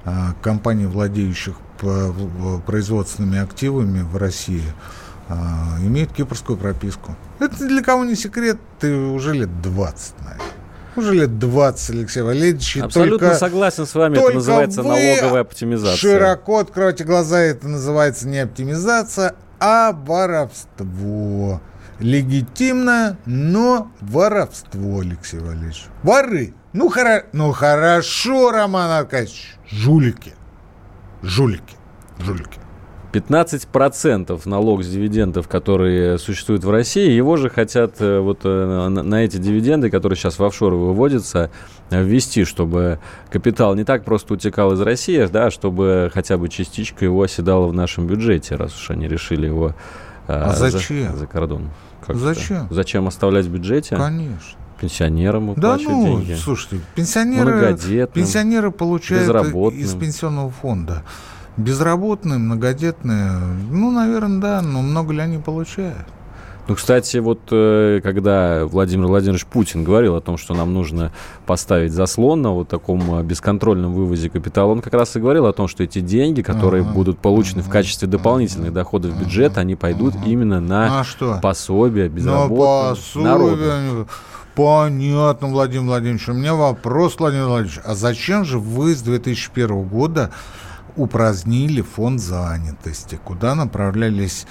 [0.05, 1.55] а, компаний, владеющих
[2.65, 4.63] производственными активами в России,
[5.27, 7.15] а, имеют кипрскую прописку.
[7.39, 10.45] Это для кого не секрет, ты уже лет 20, наверное.
[10.95, 12.77] Уже лет 20, Алексей Валерьевич.
[12.77, 14.17] Абсолютно только, согласен с вами.
[14.17, 15.97] Это называется налоговая оптимизация.
[15.97, 17.39] Широко откройте глаза.
[17.39, 21.62] Это называется не оптимизация, а воровство.
[21.99, 25.86] легитимно, но воровство, Алексей Валерьевич.
[26.03, 26.53] Воры.
[26.73, 27.25] Ну, хоро...
[27.31, 29.55] ну хорошо, Роман Аркадьевич.
[29.69, 30.34] Жулики.
[31.21, 31.75] Жулики.
[32.19, 32.60] Жулики.
[33.15, 39.23] 15% налог с дивидендов, которые существуют в России, его же хотят э, вот э, на
[39.23, 41.49] эти дивиденды, которые сейчас в офшоры выводятся,
[41.89, 42.99] ввести, чтобы
[43.30, 47.73] капитал не так просто утекал из России, да, чтобы хотя бы частичка его оседала в
[47.73, 49.73] нашем бюджете, раз уж они решили его
[50.28, 51.13] а, а зачем?
[51.13, 51.69] За, за кордон.
[52.06, 52.65] Как зачем?
[52.65, 52.73] Это?
[52.73, 53.95] Зачем оставлять в бюджете?
[53.95, 54.60] Конечно.
[54.80, 56.34] Пенсионерам да, ну, деньги.
[56.34, 59.30] слушайте, пенсионеры, пенсионеры получают
[59.73, 61.04] из пенсионного фонда.
[61.57, 63.31] Безработные, многодетные,
[63.71, 66.05] ну, наверное, да, но много ли они получают?
[66.67, 71.11] Ну, кстати, вот э, когда Владимир Владимирович Путин говорил о том, что нам нужно
[71.45, 75.53] поставить заслон на вот таком э, бесконтрольном вывозе капитала, он как раз и говорил о
[75.53, 79.19] том, что эти деньги, которые ага, будут получены ага, в качестве дополнительных ага, доходов в
[79.19, 80.25] бюджет, они пойдут ага.
[80.25, 81.05] именно на,
[81.41, 83.27] пособие безработным на пособие.
[83.27, 84.07] народу.
[84.55, 86.29] Понятно, Владимир Владимирович.
[86.29, 87.81] У меня вопрос, Владимир Владимирович.
[87.83, 90.31] А зачем же вы с 2001 года
[90.95, 93.19] упразднили фонд занятости?
[93.23, 94.45] Куда направлялись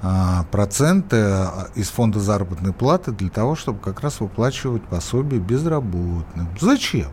[0.00, 6.48] а, проценты а, из фонда заработной платы для того, чтобы как раз выплачивать пособие безработным.
[6.60, 7.08] Зачем?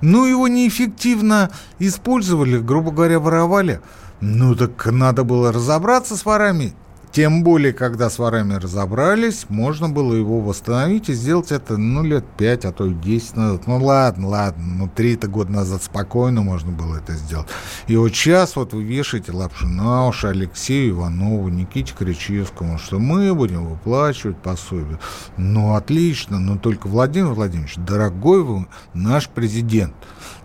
[0.00, 3.80] Ну, его неэффективно использовали, грубо говоря, воровали.
[4.20, 6.74] Ну, так надо было разобраться с ворами
[7.14, 12.24] тем более, когда с ворами разобрались, можно было его восстановить и сделать это, ну, лет
[12.36, 13.66] 5, а то и 10 назад.
[13.68, 17.46] Ну, ладно, ладно, ну, 3-то года назад спокойно можно было это сделать.
[17.86, 23.32] И вот сейчас вот вы вешаете лапшу на уши Алексею Иванову, Никите Кричевскому, что мы
[23.32, 24.98] будем выплачивать пособие.
[25.36, 29.94] Ну, отлично, но только, Владимир Владимирович, дорогой вы наш президент,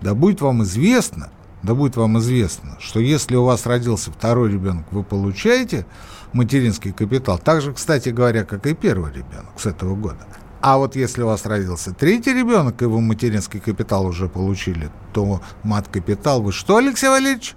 [0.04, 1.32] да будет вам известно,
[1.64, 5.88] да будет вам известно, что если у вас родился второй ребенок, вы получаете
[6.34, 7.38] материнский капитал.
[7.38, 10.26] Так же, кстати говоря, как и первый ребенок с этого года.
[10.62, 15.42] А вот если у вас родился третий ребенок, и вы материнский капитал уже получили, то
[15.64, 17.56] мат-капитал вы что, Алексей Валерьевич?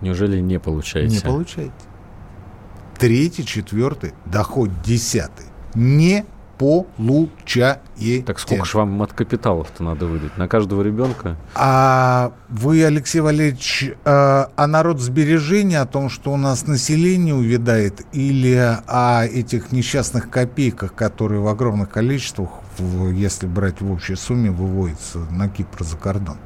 [0.00, 1.14] Неужели не получаете?
[1.14, 1.72] Не получаете.
[2.98, 5.46] Третий, четвертый, доход десятый.
[5.74, 6.24] Не
[6.58, 8.22] получаете.
[8.26, 10.36] Так сколько же вам от капиталов-то надо выдать?
[10.36, 11.36] На каждого ребенка?
[11.54, 18.06] А вы, Алексей Валерьевич, а, а народ сбережения о том, что у нас население увядает,
[18.12, 22.50] или о этих несчастных копейках, которые в огромных количествах,
[23.12, 26.36] если брать в общей сумме, выводятся на Кипр за кордон?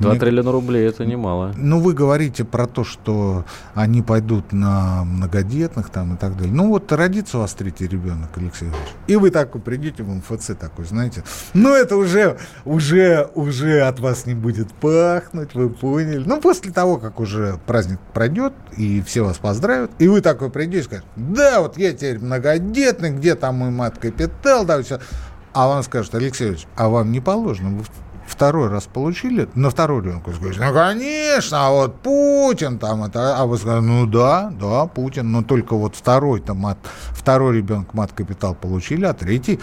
[0.00, 0.18] 2 Мне...
[0.18, 1.52] триллиона рублей это немало.
[1.56, 6.52] Ну, вы говорите про то, что они пойдут на многодетных там и так далее.
[6.52, 8.88] Ну, вот родится у вас третий ребенок, Алексей Иванович.
[9.06, 11.22] И вы такой придете в МФЦ такой, знаете.
[11.52, 16.24] Ну, это уже, уже, уже от вас не будет пахнуть, вы поняли.
[16.24, 20.80] Ну, после того, как уже праздник пройдет, и все вас поздравят, и вы такой придете
[20.80, 24.98] и скажете, да, вот я теперь многодетный, где там мой мат-капитал, да, все.
[25.52, 27.84] А он скажет, Алексей Ильич, а вам не положено, вы
[28.30, 33.46] второй раз получили, на второй ребенок, скажете, ну, конечно, а вот Путин там, это, а
[33.46, 36.78] вы скажете, ну, да, да, Путин, но только вот второй там, мат,
[37.10, 39.60] второй ребенок мат-капитал получили, а третий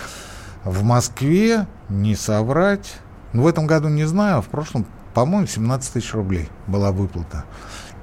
[0.64, 2.96] в Москве, не соврать,
[3.34, 7.46] ну, в этом году не знаю, а в прошлом, по-моему, 17 тысяч рублей была выплата.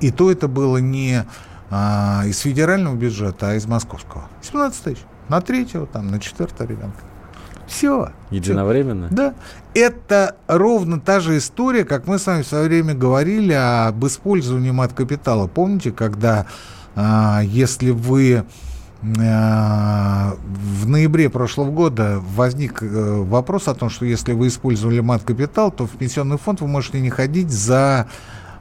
[0.00, 1.24] И то это было не
[1.70, 4.28] а, из федерального бюджета, а из московского.
[4.42, 5.02] 17 тысяч.
[5.28, 7.00] На третьего, там, на четвертого ребенка.
[7.66, 8.12] Все.
[8.30, 9.06] Единовременно?
[9.06, 9.16] Все.
[9.16, 9.34] Да.
[9.74, 14.70] Это ровно та же история, как мы с вами в свое время говорили об использовании
[14.70, 15.48] мат-капитала.
[15.48, 16.46] Помните, когда
[16.94, 18.44] а, если вы
[19.20, 25.72] а, в ноябре прошлого года возник э, вопрос о том, что если вы использовали мат-капитал,
[25.72, 28.06] то в пенсионный фонд вы можете не ходить за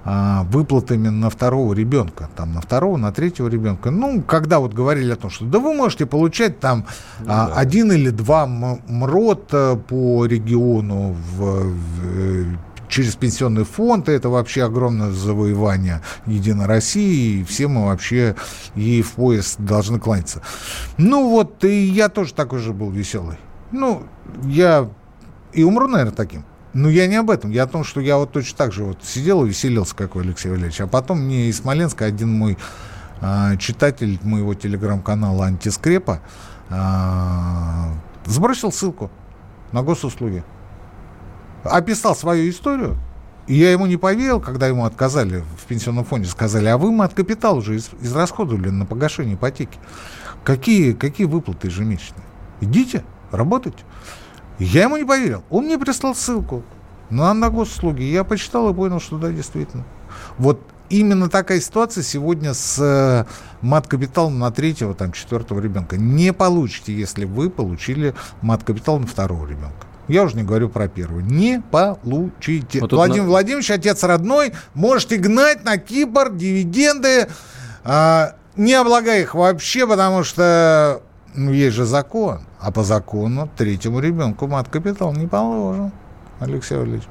[0.05, 3.89] выплатами на второго ребенка, там на второго, на третьего ребенка.
[3.89, 6.85] Ну, когда вот говорили о том, что да вы можете получать там
[7.19, 7.53] ну, а, да.
[7.55, 12.57] один или два МРОТ э, по региону в, в
[12.93, 14.07] через пенсионный фонд.
[14.07, 17.39] Это вообще огромное завоевание Единой России.
[17.39, 18.35] И все мы вообще
[18.75, 20.41] ей в пояс должны кланяться.
[20.97, 23.37] Ну вот, и я тоже такой же был веселый.
[23.71, 24.03] Ну,
[24.43, 24.87] я
[25.53, 26.45] и умру, наверное, таким.
[26.73, 27.51] Ну, я не об этом.
[27.51, 30.21] Я о том, что я вот точно так же вот сидел и веселился, как вы,
[30.21, 30.81] Алексей Валерьевич.
[30.81, 32.57] А потом мне из Смоленска один мой
[33.21, 36.19] э, читатель моего телеграм-канала «Антискрепа»
[36.69, 36.73] э,
[38.25, 39.11] сбросил ссылку
[39.71, 40.43] на госуслуги.
[41.63, 42.97] Описал свою историю,
[43.45, 46.27] и я ему не поверил, когда ему отказали в пенсионном фонде.
[46.27, 49.77] Сказали, а вы мы от капитала уже из, израсходовали на погашение ипотеки.
[50.43, 52.25] Какие, какие выплаты ежемесячные?
[52.61, 53.83] Идите, работайте.
[54.59, 55.43] Я ему не поверил.
[55.49, 56.63] Он мне прислал ссылку
[57.09, 58.03] на, на госуслуги.
[58.03, 59.83] Я почитал и понял, что да, действительно.
[60.37, 63.25] Вот именно такая ситуация сегодня с э,
[63.61, 65.97] мат-капиталом на третьего, там, четвертого ребенка.
[65.97, 69.87] Не получите, если вы получили мат-капитал на второго ребенка.
[70.07, 71.23] Я уже не говорю про первую.
[71.23, 72.81] Не получите.
[72.81, 73.29] Вот Владимир на...
[73.29, 77.29] Владимирович, отец родной, можете гнать на Кипр дивиденды,
[77.85, 81.01] а, не облагая их вообще, потому что
[81.35, 82.41] ну, есть же закон.
[82.59, 85.91] А по закону третьему ребенку мат-капитал не положен,
[86.39, 87.07] Алексей Валерьевич.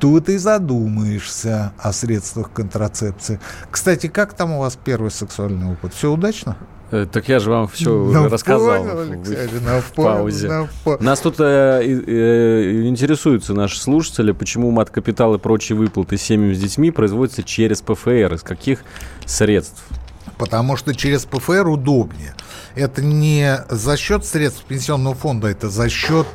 [0.00, 3.40] Тут и задумаешься о средствах контрацепции.
[3.70, 5.92] Кстати, как там у вас первый сексуальный опыт?
[5.92, 6.56] Все удачно?
[6.90, 10.68] Э, так я же вам все ну, рассказал Алексей, в, в паузе.
[10.84, 10.98] Понял.
[11.00, 16.90] Нас тут э, э, интересуются наши слушатели, почему мат-капитал и прочие выплаты семьям с детьми
[16.90, 18.84] производятся через ПФР, из каких
[19.26, 19.84] средств?
[20.38, 22.34] Потому что через ПФР удобнее.
[22.74, 26.26] Это не за счет средств пенсионного фонда, это за счет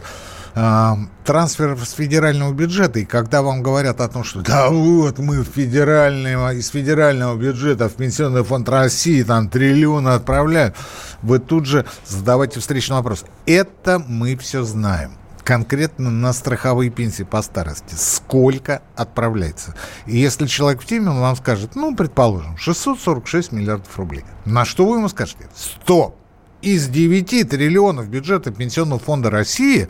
[0.53, 6.53] трансфер с федерального бюджета, и когда вам говорят о том, что да вот мы федерального,
[6.53, 10.75] из федерального бюджета в Пенсионный фонд России там триллионы отправляют,
[11.23, 13.25] вы тут же задавайте встречный вопрос.
[13.47, 17.95] Это мы все знаем конкретно на страховые пенсии по старости.
[17.97, 19.73] Сколько отправляется?
[20.05, 24.23] И если человек в теме, он вам скажет, ну, предположим, 646 миллиардов рублей.
[24.45, 25.49] На что вы ему скажете?
[25.55, 26.15] Стоп!
[26.63, 29.89] Из 9 триллионов бюджета Пенсионного фонда России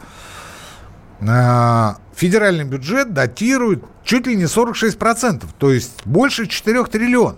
[1.20, 7.38] федеральный бюджет датирует чуть ли не 46%, то есть больше 4 триллионов.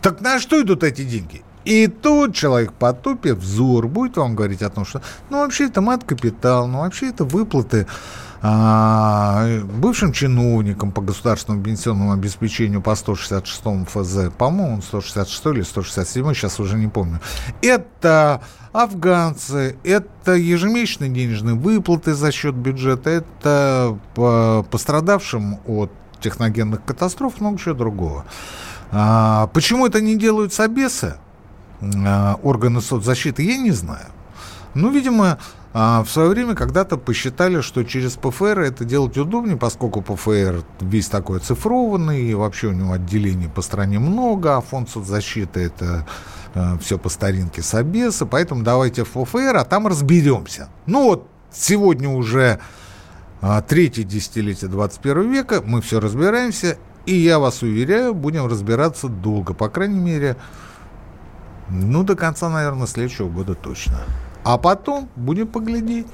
[0.00, 1.42] Так на что идут эти деньги?
[1.64, 6.66] И тут человек потупив взор будет вам говорить о том, что ну вообще это мат-капитал,
[6.66, 7.86] ну вообще это выплаты
[8.40, 16.60] а, бывшим чиновникам по государственному пенсионному обеспечению по 166 ФЗ, по-моему, 166 или 167, сейчас
[16.60, 17.20] уже не помню.
[17.62, 18.40] Это
[18.72, 23.98] афганцы, это ежемесячные денежные выплаты за счет бюджета, это
[24.70, 28.24] пострадавшим от техногенных катастроф, много чего другого.
[28.90, 31.16] А, почему это не делают собесы,
[31.82, 34.06] а, органы соцзащиты, я не знаю.
[34.74, 35.38] Ну, видимо,
[35.74, 41.08] а в свое время когда-то посчитали, что через ПФР это делать удобнее, поскольку ПФР весь
[41.08, 46.06] такой цифрованный, и вообще у него отделений по стране много, а фонд соцзащиты это
[46.54, 50.70] э, все по старинке Собеса, поэтому давайте в ПФР, а там разберемся.
[50.86, 52.60] Ну вот сегодня уже
[53.42, 59.52] э, третье десятилетие 21 века, мы все разбираемся, и я вас уверяю, будем разбираться долго,
[59.52, 60.36] по крайней мере,
[61.68, 63.98] ну, до конца, наверное, следующего года точно.
[64.44, 66.06] А потом будем поглядеть.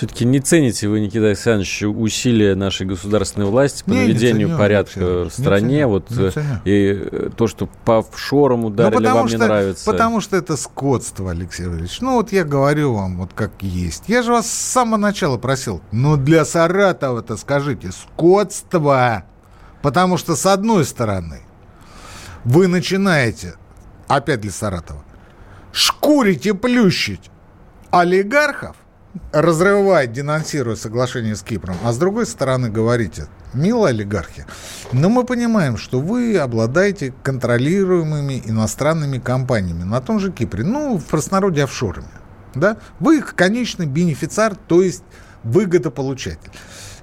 [0.00, 4.58] Все-таки не цените вы, Никита Александрович, усилия нашей государственной власти по не, наведению не ценю,
[4.58, 5.80] порядка не в стране.
[5.80, 6.46] Ценю, вот, не ценю.
[6.64, 9.84] И э, то, что по офшорам ударили, ну, вам что, не нравится.
[9.84, 12.00] Потому что это скотство, Алексей Валерьевич.
[12.00, 14.04] Ну, вот я говорю вам, вот как есть.
[14.06, 19.24] Я же вас с самого начала просил, ну, для Саратова-то скажите, скотство.
[19.82, 21.40] Потому что, с одной стороны,
[22.44, 23.56] вы начинаете,
[24.08, 25.04] опять для Саратова,
[25.72, 27.30] шкурить и плющить
[27.90, 28.76] олигархов,
[29.32, 34.46] разрывать, денонсируя соглашение с Кипром, а с другой стороны говорите, милые олигархи,
[34.92, 41.04] но мы понимаем, что вы обладаете контролируемыми иностранными компаниями на том же Кипре, ну, в
[41.04, 42.08] простонародье офшорами,
[42.54, 42.76] да?
[43.00, 45.02] Вы их конечный бенефициар, то есть
[45.42, 46.50] выгодополучатель.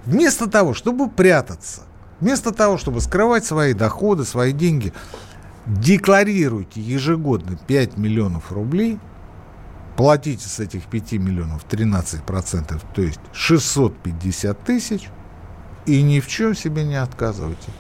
[0.06, 1.82] Вместо того, чтобы прятаться,
[2.22, 4.94] вместо того, чтобы скрывать свои доходы, свои деньги,
[5.68, 9.00] декларируйте ежегодно 5 миллионов рублей,
[9.96, 15.10] платите с этих 5 миллионов 13%, то есть 650 тысяч,
[15.86, 17.72] и ни в чем себе не отказывайте.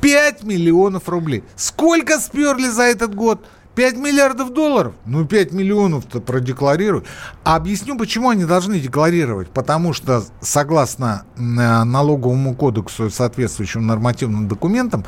[0.00, 1.44] 5 миллионов рублей.
[1.56, 3.46] Сколько сперли за этот год?
[3.74, 4.94] 5 миллиардов долларов?
[5.06, 7.04] Ну, 5 миллионов-то продекларируй.
[7.42, 9.48] А объясню, почему они должны декларировать.
[9.48, 15.04] Потому что, согласно э, налоговому кодексу и соответствующим нормативным документам,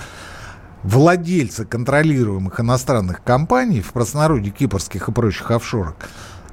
[0.82, 5.96] владельцы контролируемых иностранных компаний, в простонародье кипрских и прочих офшорок,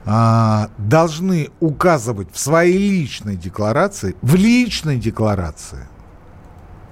[0.06, 5.88] а, должны указывать в своей личной декларации, в личной декларации,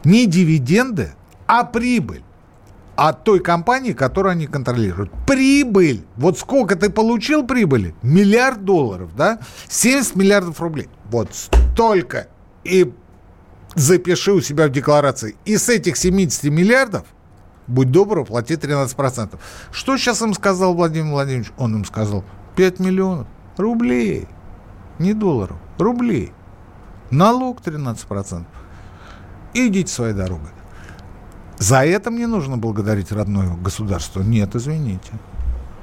[0.04, 1.14] не дивиденды,
[1.48, 2.24] а прибыль
[2.96, 5.12] от той компании, которую они контролируют.
[5.26, 6.06] Прибыль.
[6.18, 7.96] Вот сколько ты получил прибыли?
[8.04, 9.40] Миллиард долларов, да?
[9.68, 10.88] 70 миллиардов рублей.
[11.10, 12.28] Вот столько.
[12.64, 12.94] И
[13.74, 15.36] запиши у себя в декларации.
[15.46, 17.06] И с этих 70 миллиардов–
[17.72, 19.40] будь добр, плати 13%.
[19.72, 21.52] Что сейчас им сказал Владимир Владимирович?
[21.58, 22.24] Он им сказал
[22.56, 24.28] 5 миллионов рублей,
[25.00, 26.32] не долларов, рублей.
[27.10, 28.46] Налог 13%.
[29.54, 30.50] Идите своей дорогой.
[31.58, 34.22] За это мне нужно благодарить родное государство?
[34.22, 35.12] Нет, извините.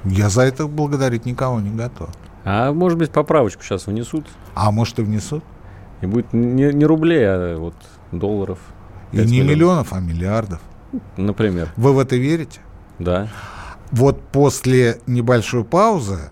[0.05, 2.09] Я за это благодарить никого не готов.
[2.45, 4.27] А может быть поправочку сейчас внесут?
[4.55, 5.45] А может и внесут.
[6.01, 7.75] И будет не, не рублей, а вот
[8.11, 8.59] долларов.
[9.13, 9.49] И не миллионов.
[9.51, 10.61] миллионов, а миллиардов.
[11.17, 11.73] Например.
[11.77, 12.61] Вы в это верите?
[12.99, 13.29] Да.
[13.91, 16.31] Вот после небольшой паузы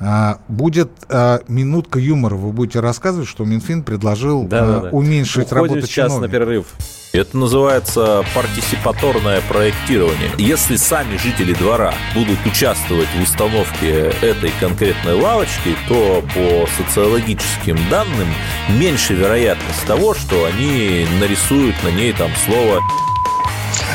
[0.00, 2.34] а, будет а, минутка юмора.
[2.36, 4.88] Вы будете рассказывать, что Минфин предложил Да, да, а, да.
[4.90, 6.32] уменьшить Уходим работу сейчас на чиновников.
[6.32, 6.66] перерыв.
[7.14, 10.30] Это называется партисипаторное проектирование.
[10.36, 18.28] Если сами жители двора будут участвовать в установке этой конкретной лавочки, то по социологическим данным
[18.78, 22.80] меньше вероятность того, что они нарисуют на ней там слово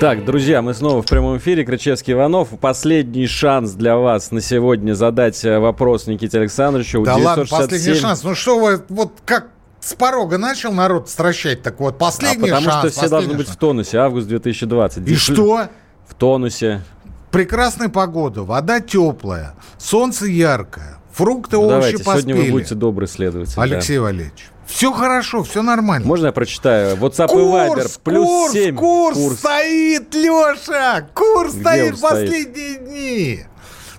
[0.00, 1.64] Так, друзья, мы снова в прямом эфире.
[1.64, 2.50] Кричевский Иванов.
[2.60, 7.02] Последний шанс для вас на сегодня задать э, вопрос Никите Александровичу.
[7.02, 7.68] Да ладно, 967.
[7.78, 8.22] последний шанс.
[8.22, 9.48] Ну что вы, вот как
[9.80, 12.78] с порога начал народ стращать, так вот А последний потому шанс.
[12.92, 13.56] что все должны быть шанс.
[13.56, 13.98] в тонусе.
[13.98, 14.98] Август 2020.
[14.98, 15.68] И Дефли- что?
[16.06, 16.82] В тонусе.
[17.30, 22.52] Прекрасная погода, вода теплая, солнце яркое, фрукты, Ну, овощи давайте, сегодня вы поспели.
[22.52, 23.54] будете добрый следователь.
[23.56, 23.62] да.
[23.62, 26.06] Алексей Валерьевич, все хорошо, все нормально.
[26.06, 26.96] Можно я прочитаю?
[26.96, 27.74] WhatsApp и Viber.
[27.74, 28.76] Курс, Плюс курс, 7.
[28.76, 31.06] курс, стоит, Леша!
[31.14, 32.10] Курс Где стоит он стоит?
[32.10, 33.44] последние дни.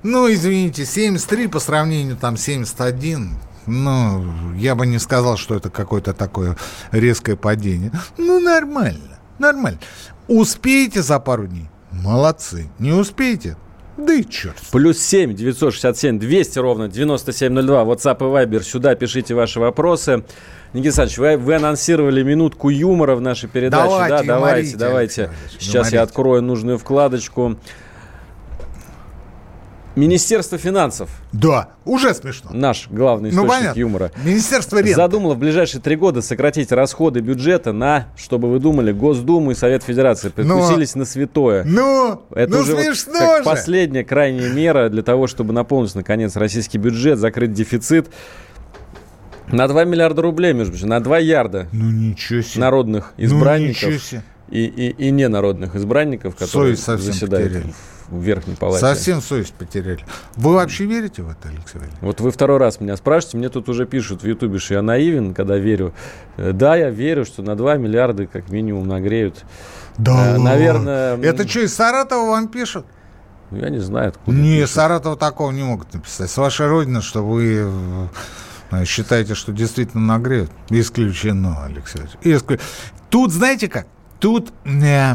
[0.03, 3.37] Ну, извините, 73 по сравнению там 71.
[3.65, 6.55] Ну, я бы не сказал, что это какое-то такое
[6.91, 7.91] резкое падение.
[8.17, 9.79] Ну, нормально, нормально.
[10.27, 11.69] Успеете за пару дней?
[11.91, 12.69] Молодцы.
[12.79, 13.57] Не успеете?
[13.97, 14.57] Да и черт.
[14.71, 17.83] Плюс 7 967 200 ровно 9702.
[17.83, 18.63] WhatsApp и Viber.
[18.63, 20.23] Сюда пишите ваши вопросы.
[20.73, 23.83] Никита Александрович, вы, вы анонсировали минутку юмора в нашей передаче.
[23.83, 25.31] Давайте, да, давайте, давайте.
[25.59, 27.57] Сейчас я открою нужную вкладочку.
[29.97, 32.51] Министерство финансов, Да, уже смешно.
[32.53, 33.79] наш главный Ну, источник понятно.
[33.79, 34.95] юмора, Министерство рент.
[34.95, 39.81] задумало в ближайшие три года сократить расходы бюджета на, чтобы вы думали, Госдуму и Совет
[39.83, 40.29] Федерации.
[40.29, 41.63] Прикусились на святое.
[41.65, 43.43] Ну, Это ну уже вот смешно как же.
[43.43, 48.07] последняя крайняя мера для того, чтобы наполнить, наконец, российский бюджет, закрыть дефицит.
[49.47, 52.61] На 2 миллиарда рублей, между прочим, на 2 ярда Ну, ничего себе.
[52.61, 54.21] народных Ну, ничего избранников себе.
[54.51, 57.73] и, и, и ненародных избранников, которые заседают потеряли.
[58.09, 58.79] В, Верхней Палате.
[58.81, 60.05] Совсем совесть потеряли.
[60.35, 61.97] Вы вообще верите в это, Алексей Валерьевич?
[62.01, 65.33] Вот вы второй раз меня спрашиваете, мне тут уже пишут в Ютубе, что я наивен,
[65.33, 65.93] когда верю.
[66.37, 69.43] Э, Да, я верю, что на 2 миллиарда как минимум нагреют.
[69.97, 72.85] Да, Э, наверное, Это что, из Саратова вам пишут?
[73.51, 74.37] Ну, Я не знаю, откуда.
[74.37, 74.75] Не, пишут.
[74.75, 76.29] Саратова такого не могут написать.
[76.29, 77.65] С вашей родины, что вы
[78.71, 80.51] э, считаете, что действительно нагреют.
[80.69, 82.01] Исключено, Алексей.
[82.23, 82.59] Исклю-
[83.09, 83.87] Тут, знаете как?
[84.19, 85.13] Тут, э,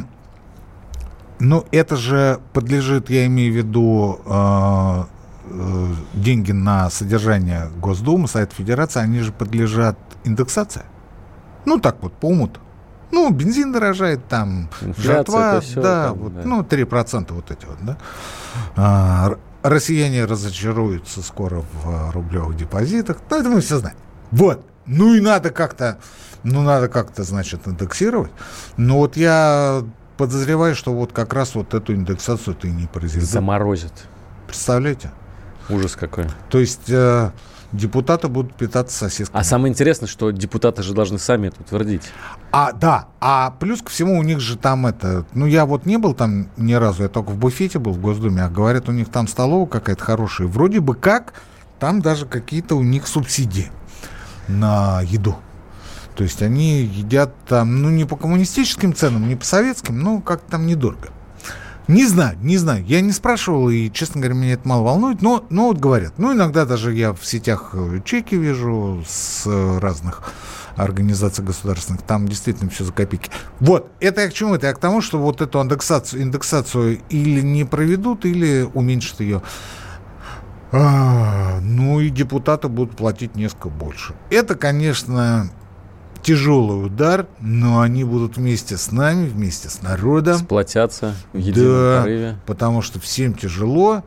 [1.42, 5.04] ну, это же подлежит, я имею в виду, э,
[5.50, 10.82] э, деньги на содержание Госдумы, Совет Федерации, они же подлежат индексации.
[11.64, 12.48] Ну, так вот, по уму
[13.10, 16.42] Ну, бензин дорожает, там, Инфляция, жатва, всё да, там, вот, да.
[16.44, 17.96] ну, 3% вот эти вот, да.
[18.76, 23.18] А, россияне разочаруются скоро в а, рублевых депозитах.
[23.30, 23.96] Ну, это мы все знаем.
[24.30, 24.64] Вот.
[24.86, 25.98] Ну, и надо как-то,
[26.44, 28.30] ну, надо как-то, значит, индексировать.
[28.76, 29.82] Но вот я
[30.16, 33.28] подозреваю, что вот как раз вот эту индексацию ты не произведут.
[33.28, 33.92] Заморозят.
[34.46, 35.10] Представляете?
[35.68, 36.26] Ужас какой.
[36.50, 37.30] То есть э,
[37.72, 39.40] депутаты будут питаться сосисками.
[39.40, 42.02] А самое интересное, что депутаты же должны сами это утвердить.
[42.50, 45.96] А, да, а плюс ко всему у них же там это, ну я вот не
[45.96, 49.08] был там ни разу, я только в буфете был в Госдуме, а говорят, у них
[49.08, 50.48] там столовая какая-то хорошая.
[50.48, 51.34] Вроде бы как,
[51.78, 53.70] там даже какие-то у них субсидии
[54.48, 55.36] на еду.
[56.14, 60.52] То есть они едят там, ну не по коммунистическим ценам, не по советским, но как-то
[60.52, 61.08] там недорого.
[61.88, 62.84] Не знаю, не знаю.
[62.86, 66.14] Я не спрашивал, и, честно говоря, меня это мало волнует, но, но вот говорят.
[66.16, 70.22] Ну, иногда даже я в сетях э, чеки вижу с э, разных
[70.76, 72.02] организаций государственных.
[72.02, 73.30] Там действительно все за копейки.
[73.58, 74.54] Вот, это я к чему?
[74.54, 79.42] Это я к тому, что вот эту индексацию, индексацию или не проведут, или уменьшат ее.
[80.70, 84.14] А, ну и депутаты будут платить несколько больше.
[84.30, 85.50] Это, конечно,
[86.22, 90.38] тяжелый удар, но они будут вместе с нами, вместе с народом.
[90.38, 92.38] Сплотятся в едином Да, порыве.
[92.46, 94.02] потому что всем тяжело,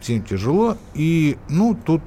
[0.00, 2.02] всем тяжело, и, ну, тут,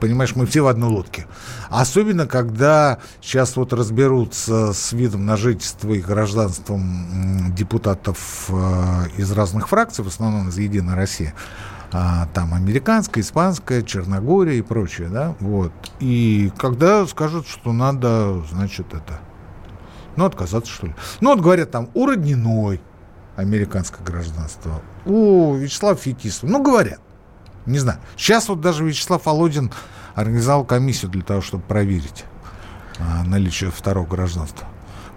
[0.00, 1.26] понимаешь, мы все в одной лодке.
[1.70, 9.68] Особенно, когда сейчас вот разберутся с видом на жительство и гражданством депутатов э, из разных
[9.68, 11.32] фракций, в основном из «Единой России»,
[11.92, 15.72] а, там американская, испанская, Черногория и прочее, да, вот.
[15.98, 19.20] И когда скажут, что надо, значит, это,
[20.16, 20.94] ну, отказаться, что ли.
[21.20, 22.80] Ну, вот говорят, там, уродниной,
[23.36, 24.82] американское гражданство.
[25.04, 26.50] У Вячеслава Фетисова.
[26.50, 27.00] Ну, говорят.
[27.66, 27.98] Не знаю.
[28.16, 29.72] Сейчас вот даже Вячеслав Володин
[30.14, 32.24] организовал комиссию для того, чтобы проверить
[32.98, 34.66] а, наличие второго гражданства.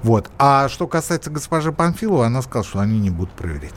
[0.02, 0.30] Вот.
[0.38, 3.74] А что касается госпожи Панфиловой, она сказала, что они не будут проверять.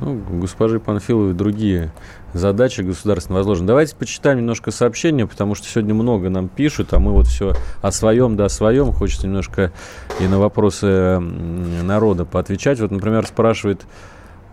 [0.00, 1.90] Ну, госпожи Панфиловой другие
[2.32, 3.66] задачи государственно возложены.
[3.66, 7.92] Давайте почитаем немножко сообщения, потому что сегодня много нам пишут, а мы вот все о
[7.92, 8.92] своем да о своем.
[8.92, 9.72] Хочется немножко
[10.20, 12.80] и на вопросы народа поотвечать.
[12.80, 13.86] Вот, например, спрашивает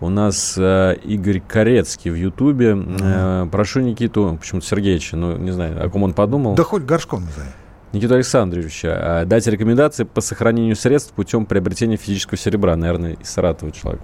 [0.00, 2.70] у нас э, Игорь Корецкий в Ютубе.
[2.72, 3.46] Mm-hmm.
[3.46, 6.54] Э, прошу Никиту, почему-то Сергеевича, ну, не знаю, о ком он подумал.
[6.54, 7.48] Да хоть горшком назови.
[7.94, 12.76] Никита Александровича а, дать рекомендации по сохранению средств путем приобретения физического серебра.
[12.76, 14.02] Наверное, из Саратова человек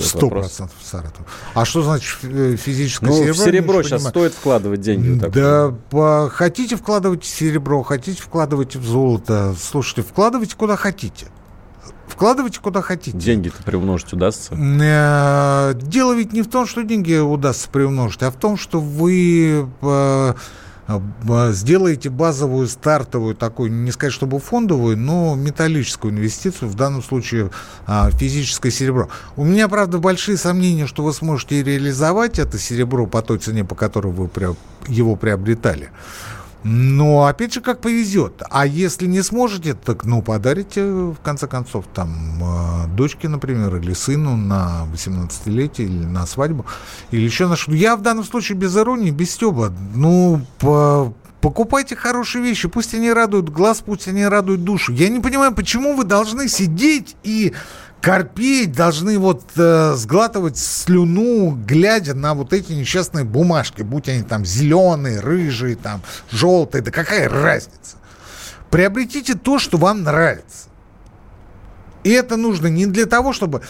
[0.00, 1.26] Сто процентов Саратов.
[1.54, 3.32] А что значит э, физическое ну, серебро?
[3.32, 4.10] В серебро сейчас понимаю.
[4.10, 5.18] стоит вкладывать деньги.
[5.20, 9.54] Вот да, по, хотите вкладывать в серебро, хотите вкладывать в золото.
[9.60, 11.26] Слушайте, вкладывайте куда хотите.
[12.06, 13.16] Вкладывайте куда хотите.
[13.16, 14.54] Деньги-то приумножить удастся?
[14.54, 19.66] Э, дело ведь не в том, что деньги удастся приумножить, а в том, что вы
[19.80, 20.34] э,
[21.50, 27.50] сделаете базовую, стартовую, такую, не сказать, чтобы фондовую, но металлическую инвестицию, в данном случае
[27.86, 29.08] а, физическое серебро.
[29.36, 33.74] У меня, правда, большие сомнения, что вы сможете реализовать это серебро по той цене, по
[33.74, 34.28] которой вы
[34.88, 35.90] его приобретали.
[36.64, 38.42] Но, опять же, как повезет.
[38.50, 42.10] А если не сможете, так, ну, подарите, в конце концов, там,
[42.40, 46.64] э, дочке, например, или сыну на 18-летие, или на свадьбу,
[47.10, 47.72] или еще на что.
[47.72, 49.72] Я в данном случае без иронии, без стеба.
[49.94, 54.92] Ну, по, покупайте хорошие вещи, пусть они радуют глаз, пусть они радуют душу.
[54.92, 57.52] Я не понимаю, почему вы должны сидеть и
[58.02, 64.44] корпеть, должны вот э, сглатывать слюну, глядя на вот эти несчастные бумажки, будь они там
[64.44, 67.96] зеленые, рыжие, там, желтые, да какая разница?
[68.70, 70.68] Приобретите то, что вам нравится.
[72.02, 73.62] И это нужно не для того, чтобы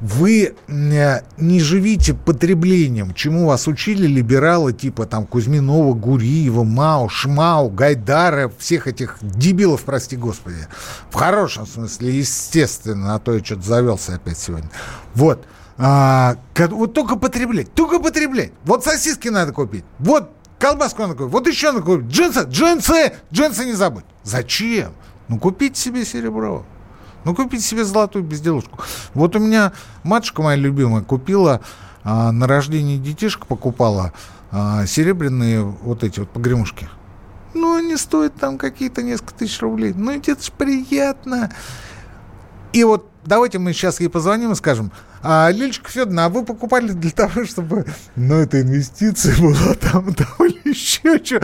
[0.00, 7.68] вы э, не живите потреблением, чему вас учили либералы типа там Кузьминова, Гуриева, Мау, Шмау,
[7.68, 10.66] Гайдара, всех этих дебилов, прости господи.
[11.10, 14.70] В хорошем смысле, естественно, а то я что-то завелся опять сегодня.
[15.14, 15.44] Вот.
[15.76, 18.52] А, вот только потреблять, только потреблять.
[18.64, 23.64] Вот сосиски надо купить, вот колбаску надо купить, вот еще надо купить, джинсы, джинсы, джинсы
[23.64, 24.04] не забудь.
[24.22, 24.92] Зачем?
[25.28, 26.64] Ну, купите себе серебро.
[27.24, 28.80] Ну, купите себе золотую безделушку.
[29.14, 31.60] Вот у меня матушка моя любимая купила
[32.02, 34.12] а, на рождение детишек, покупала
[34.50, 36.88] а, серебряные вот эти вот погремушки.
[37.54, 39.92] Ну, они стоят там какие-то несколько тысяч рублей.
[39.94, 41.50] Ну, это же приятно.
[42.72, 44.92] И вот давайте мы сейчас ей позвоним и скажем,
[45.22, 47.84] а, Лилечка Федоровна, а вы покупали для того, чтобы,
[48.16, 51.40] ну, эта инвестиция была там, там или еще что.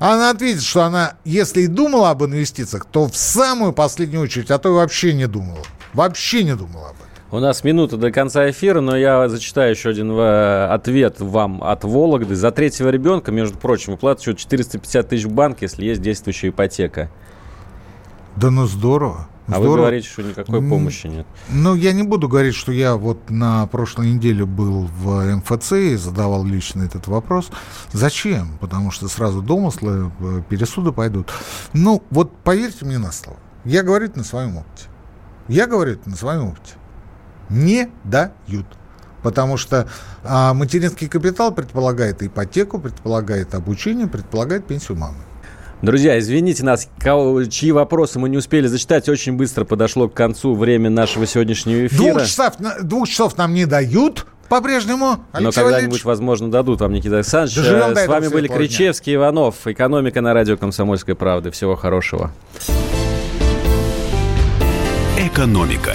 [0.00, 4.58] Она ответит, что она, если и думала об инвестициях, то в самую последнюю очередь, а
[4.58, 5.60] то и вообще не думала.
[5.92, 7.06] Вообще не думала об этом.
[7.30, 11.84] У нас минута до конца эфира, но я зачитаю еще один э, ответ вам от
[11.84, 12.34] Вологды.
[12.34, 17.10] За третьего ребенка, между прочим, выплата 450 тысяч в банк, если есть действующая ипотека.
[18.36, 19.28] Да ну здорово.
[19.50, 19.70] А Здорово.
[19.70, 21.26] вы говорите, что никакой помощи нет.
[21.48, 25.96] Ну, я не буду говорить, что я вот на прошлой неделе был в МФЦ и
[25.96, 27.50] задавал лично этот вопрос.
[27.92, 28.58] Зачем?
[28.60, 31.32] Потому что сразу домыслы, э, пересуды пойдут.
[31.72, 33.38] Ну, вот поверьте мне на слово.
[33.64, 34.84] Я говорю это на своем опыте.
[35.48, 36.74] Я говорю это на своем опыте.
[37.48, 38.66] Не дают.
[39.22, 39.88] Потому что
[40.22, 45.18] а, материнский капитал предполагает ипотеку, предполагает обучение, предполагает пенсию мамы.
[45.82, 49.08] Друзья, извините нас, кого, чьи вопросы мы не успели зачитать.
[49.08, 52.12] Очень быстро подошло к концу время нашего сегодняшнего эфира.
[52.12, 55.24] Двух часов, двух часов нам не дают по-прежнему.
[55.38, 57.56] Но когда-нибудь, возможно, дадут вам, Никита Александрович.
[57.56, 59.66] Доживем С вами были Кричевский, Иванов.
[59.66, 61.50] Экономика на радио «Комсомольской правды».
[61.50, 62.30] Всего хорошего.
[65.18, 65.94] Экономика.